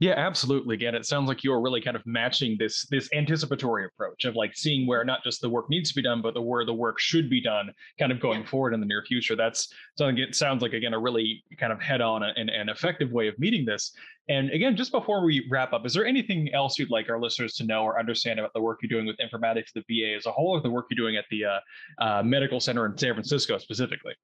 Yeah, 0.00 0.14
absolutely. 0.16 0.74
Again, 0.74 0.96
it 0.96 1.06
sounds 1.06 1.28
like 1.28 1.44
you're 1.44 1.60
really 1.60 1.80
kind 1.80 1.96
of 1.96 2.02
matching 2.04 2.56
this 2.58 2.84
this 2.90 3.08
anticipatory 3.14 3.86
approach 3.86 4.24
of 4.24 4.34
like 4.34 4.56
seeing 4.56 4.88
where 4.88 5.04
not 5.04 5.22
just 5.22 5.40
the 5.40 5.48
work 5.48 5.70
needs 5.70 5.90
to 5.90 5.94
be 5.94 6.02
done, 6.02 6.20
but 6.20 6.34
the 6.34 6.42
where 6.42 6.66
the 6.66 6.74
work 6.74 6.98
should 6.98 7.30
be 7.30 7.40
done, 7.40 7.72
kind 7.96 8.10
of 8.10 8.18
going 8.18 8.44
forward 8.44 8.74
in 8.74 8.80
the 8.80 8.86
near 8.86 9.04
future. 9.06 9.36
That's 9.36 9.72
something. 9.96 10.18
It 10.18 10.34
sounds 10.34 10.62
like 10.62 10.72
again 10.72 10.94
a 10.94 10.98
really 10.98 11.44
kind 11.58 11.72
of 11.72 11.80
head 11.80 12.00
on 12.00 12.24
and, 12.24 12.50
and 12.50 12.68
effective 12.68 13.12
way 13.12 13.28
of 13.28 13.38
meeting 13.38 13.64
this. 13.64 13.92
And 14.28 14.50
again, 14.50 14.74
just 14.74 14.90
before 14.90 15.24
we 15.24 15.46
wrap 15.48 15.72
up, 15.72 15.86
is 15.86 15.94
there 15.94 16.06
anything 16.06 16.52
else 16.52 16.76
you'd 16.76 16.90
like 16.90 17.08
our 17.08 17.20
listeners 17.20 17.54
to 17.54 17.64
know 17.64 17.84
or 17.84 17.98
understand 17.98 18.40
about 18.40 18.52
the 18.52 18.60
work 18.60 18.80
you're 18.82 18.88
doing 18.88 19.06
with 19.06 19.16
informatics, 19.18 19.72
the 19.74 19.84
VA 19.88 20.16
as 20.16 20.26
a 20.26 20.32
whole, 20.32 20.56
or 20.56 20.60
the 20.60 20.70
work 20.70 20.86
you're 20.90 20.96
doing 20.96 21.16
at 21.16 21.26
the 21.30 21.44
uh, 21.44 21.60
uh, 21.98 22.22
medical 22.22 22.58
center 22.58 22.84
in 22.86 22.98
San 22.98 23.14
Francisco 23.14 23.58
specifically? 23.58 24.14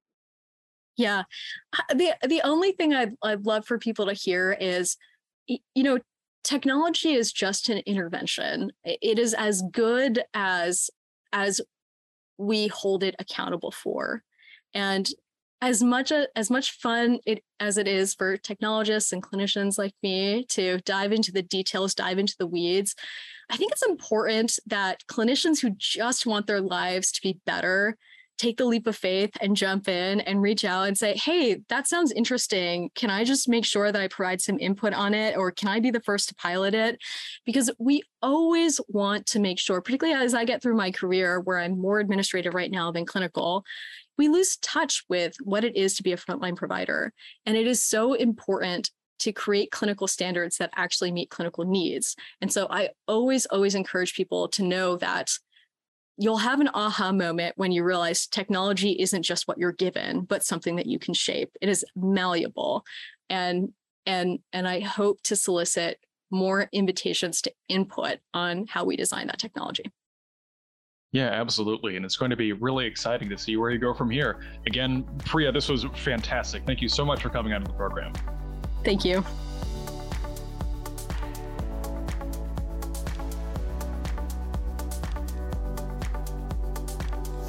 Yeah, 0.97 1.23
the 1.89 2.13
the 2.27 2.41
only 2.43 2.73
thing 2.73 2.93
I'd 2.93 3.13
I'd 3.23 3.45
love 3.45 3.65
for 3.65 3.79
people 3.79 4.07
to 4.07 4.13
hear 4.13 4.55
is 4.59 4.97
you 5.75 5.83
know, 5.83 5.99
technology 6.43 7.13
is 7.13 7.31
just 7.31 7.69
an 7.69 7.79
intervention. 7.79 8.71
It 8.83 9.19
is 9.19 9.33
as 9.33 9.63
good 9.71 10.23
as 10.33 10.89
as 11.33 11.61
we 12.37 12.67
hold 12.67 13.03
it 13.03 13.15
accountable 13.19 13.71
for. 13.71 14.23
And 14.73 15.07
as 15.61 15.83
much 15.83 16.11
uh, 16.11 16.25
as 16.35 16.49
much 16.49 16.71
fun 16.71 17.19
it 17.25 17.43
as 17.59 17.77
it 17.77 17.87
is 17.87 18.15
for 18.15 18.35
technologists 18.37 19.13
and 19.13 19.21
clinicians 19.21 19.77
like 19.77 19.93
me 20.01 20.45
to 20.49 20.79
dive 20.79 21.11
into 21.11 21.31
the 21.31 21.43
details, 21.43 21.93
dive 21.93 22.17
into 22.17 22.35
the 22.39 22.47
weeds, 22.47 22.95
I 23.49 23.57
think 23.57 23.71
it's 23.71 23.85
important 23.85 24.57
that 24.65 25.03
clinicians 25.07 25.61
who 25.61 25.71
just 25.77 26.25
want 26.25 26.47
their 26.47 26.61
lives 26.61 27.11
to 27.11 27.21
be 27.21 27.39
better 27.45 27.97
take 28.41 28.57
the 28.57 28.65
leap 28.65 28.87
of 28.87 28.95
faith 28.95 29.29
and 29.39 29.55
jump 29.55 29.87
in 29.87 30.19
and 30.21 30.41
reach 30.41 30.65
out 30.65 30.87
and 30.87 30.97
say, 30.97 31.15
hey, 31.15 31.61
that 31.69 31.87
sounds 31.87 32.11
interesting. 32.11 32.89
Can 32.95 33.11
I 33.11 33.23
just 33.23 33.47
make 33.47 33.65
sure 33.65 33.91
that 33.91 34.01
I 34.01 34.07
provide 34.07 34.41
some 34.41 34.59
input 34.59 34.93
on 34.93 35.13
it? 35.13 35.37
Or 35.37 35.51
can 35.51 35.67
I 35.67 35.79
be 35.79 35.91
the 35.91 36.01
first 36.01 36.29
to 36.29 36.35
pilot 36.35 36.73
it? 36.73 36.99
Because 37.45 37.69
we 37.77 38.01
always 38.21 38.81
want 38.87 39.27
to 39.27 39.39
make 39.39 39.59
sure, 39.59 39.79
particularly 39.79 40.19
as 40.19 40.33
I 40.33 40.45
get 40.45 40.61
through 40.61 40.75
my 40.75 40.89
career 40.89 41.39
where 41.39 41.59
I'm 41.59 41.79
more 41.79 41.99
administrative 41.99 42.55
right 42.55 42.71
now 42.71 42.91
than 42.91 43.05
clinical, 43.05 43.63
we 44.17 44.27
lose 44.27 44.57
touch 44.57 45.03
with 45.07 45.35
what 45.43 45.63
it 45.63 45.75
is 45.75 45.95
to 45.95 46.03
be 46.03 46.11
a 46.11 46.17
frontline 46.17 46.55
provider. 46.55 47.13
And 47.45 47.55
it 47.55 47.67
is 47.67 47.83
so 47.83 48.13
important 48.13 48.89
to 49.19 49.31
create 49.31 49.69
clinical 49.69 50.07
standards 50.07 50.57
that 50.57 50.71
actually 50.75 51.11
meet 51.11 51.29
clinical 51.29 51.63
needs. 51.63 52.15
And 52.41 52.51
so 52.51 52.65
I 52.71 52.89
always, 53.07 53.45
always 53.45 53.75
encourage 53.75 54.15
people 54.15 54.47
to 54.49 54.63
know 54.63 54.97
that 54.97 55.31
you'll 56.17 56.37
have 56.37 56.59
an 56.59 56.69
aha 56.73 57.11
moment 57.11 57.53
when 57.57 57.71
you 57.71 57.83
realize 57.83 58.27
technology 58.27 58.91
isn't 58.99 59.23
just 59.23 59.47
what 59.47 59.57
you're 59.57 59.71
given, 59.71 60.21
but 60.21 60.45
something 60.45 60.75
that 60.75 60.85
you 60.85 60.99
can 60.99 61.13
shape. 61.13 61.51
It 61.61 61.69
is 61.69 61.85
malleable. 61.95 62.83
And 63.29 63.69
and 64.05 64.39
and 64.53 64.67
I 64.67 64.79
hope 64.81 65.21
to 65.23 65.35
solicit 65.35 65.99
more 66.31 66.69
invitations 66.71 67.41
to 67.41 67.51
input 67.67 68.19
on 68.33 68.65
how 68.67 68.85
we 68.85 68.95
design 68.95 69.27
that 69.27 69.39
technology. 69.39 69.91
Yeah, 71.11 71.27
absolutely. 71.27 71.97
And 71.97 72.05
it's 72.05 72.15
going 72.15 72.31
to 72.31 72.37
be 72.37 72.53
really 72.53 72.85
exciting 72.85 73.29
to 73.29 73.37
see 73.37 73.57
where 73.57 73.69
you 73.69 73.79
go 73.79 73.93
from 73.93 74.09
here. 74.09 74.39
Again, 74.65 75.03
Priya, 75.25 75.51
this 75.51 75.67
was 75.67 75.85
fantastic. 75.95 76.65
Thank 76.65 76.81
you 76.81 76.87
so 76.87 77.03
much 77.03 77.21
for 77.21 77.29
coming 77.29 77.51
on 77.51 77.61
to 77.61 77.67
the 77.67 77.77
program. 77.77 78.13
Thank 78.85 79.03
you. 79.03 79.23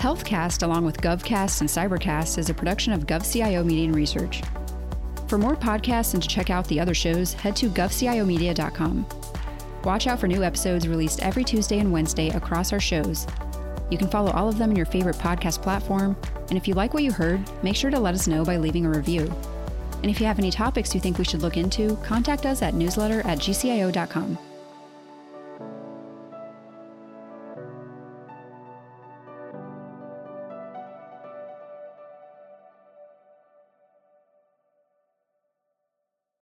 HealthCast, 0.02 0.64
along 0.64 0.84
with 0.84 1.00
GovCast 1.00 1.60
and 1.60 1.70
Cybercast, 1.70 2.36
is 2.36 2.50
a 2.50 2.54
production 2.54 2.92
of 2.92 3.06
GovCIO 3.06 3.64
Media 3.64 3.84
and 3.84 3.94
Research. 3.94 4.42
For 5.28 5.38
more 5.38 5.54
podcasts 5.54 6.14
and 6.14 6.20
to 6.20 6.28
check 6.28 6.50
out 6.50 6.66
the 6.66 6.80
other 6.80 6.92
shows, 6.92 7.34
head 7.34 7.54
to 7.54 7.70
govciomedia.com. 7.70 9.06
Watch 9.84 10.08
out 10.08 10.18
for 10.18 10.26
new 10.26 10.42
episodes 10.42 10.88
released 10.88 11.22
every 11.22 11.44
Tuesday 11.44 11.78
and 11.78 11.92
Wednesday 11.92 12.30
across 12.30 12.72
our 12.72 12.80
shows. 12.80 13.28
You 13.92 13.96
can 13.96 14.08
follow 14.08 14.32
all 14.32 14.48
of 14.48 14.58
them 14.58 14.70
in 14.70 14.76
your 14.76 14.86
favorite 14.86 15.18
podcast 15.18 15.62
platform, 15.62 16.16
and 16.48 16.56
if 16.58 16.66
you 16.66 16.74
like 16.74 16.94
what 16.94 17.04
you 17.04 17.12
heard, 17.12 17.40
make 17.62 17.76
sure 17.76 17.92
to 17.92 18.00
let 18.00 18.14
us 18.14 18.26
know 18.26 18.44
by 18.44 18.56
leaving 18.56 18.84
a 18.84 18.90
review. 18.90 19.32
And 20.02 20.10
if 20.10 20.20
you 20.20 20.26
have 20.26 20.40
any 20.40 20.50
topics 20.50 20.96
you 20.96 21.00
think 21.00 21.16
we 21.16 21.24
should 21.24 21.42
look 21.42 21.56
into, 21.56 21.94
contact 22.02 22.44
us 22.44 22.60
at 22.60 22.74
newsletter 22.74 23.20
at 23.20 23.38
gcio.com. 23.38 24.36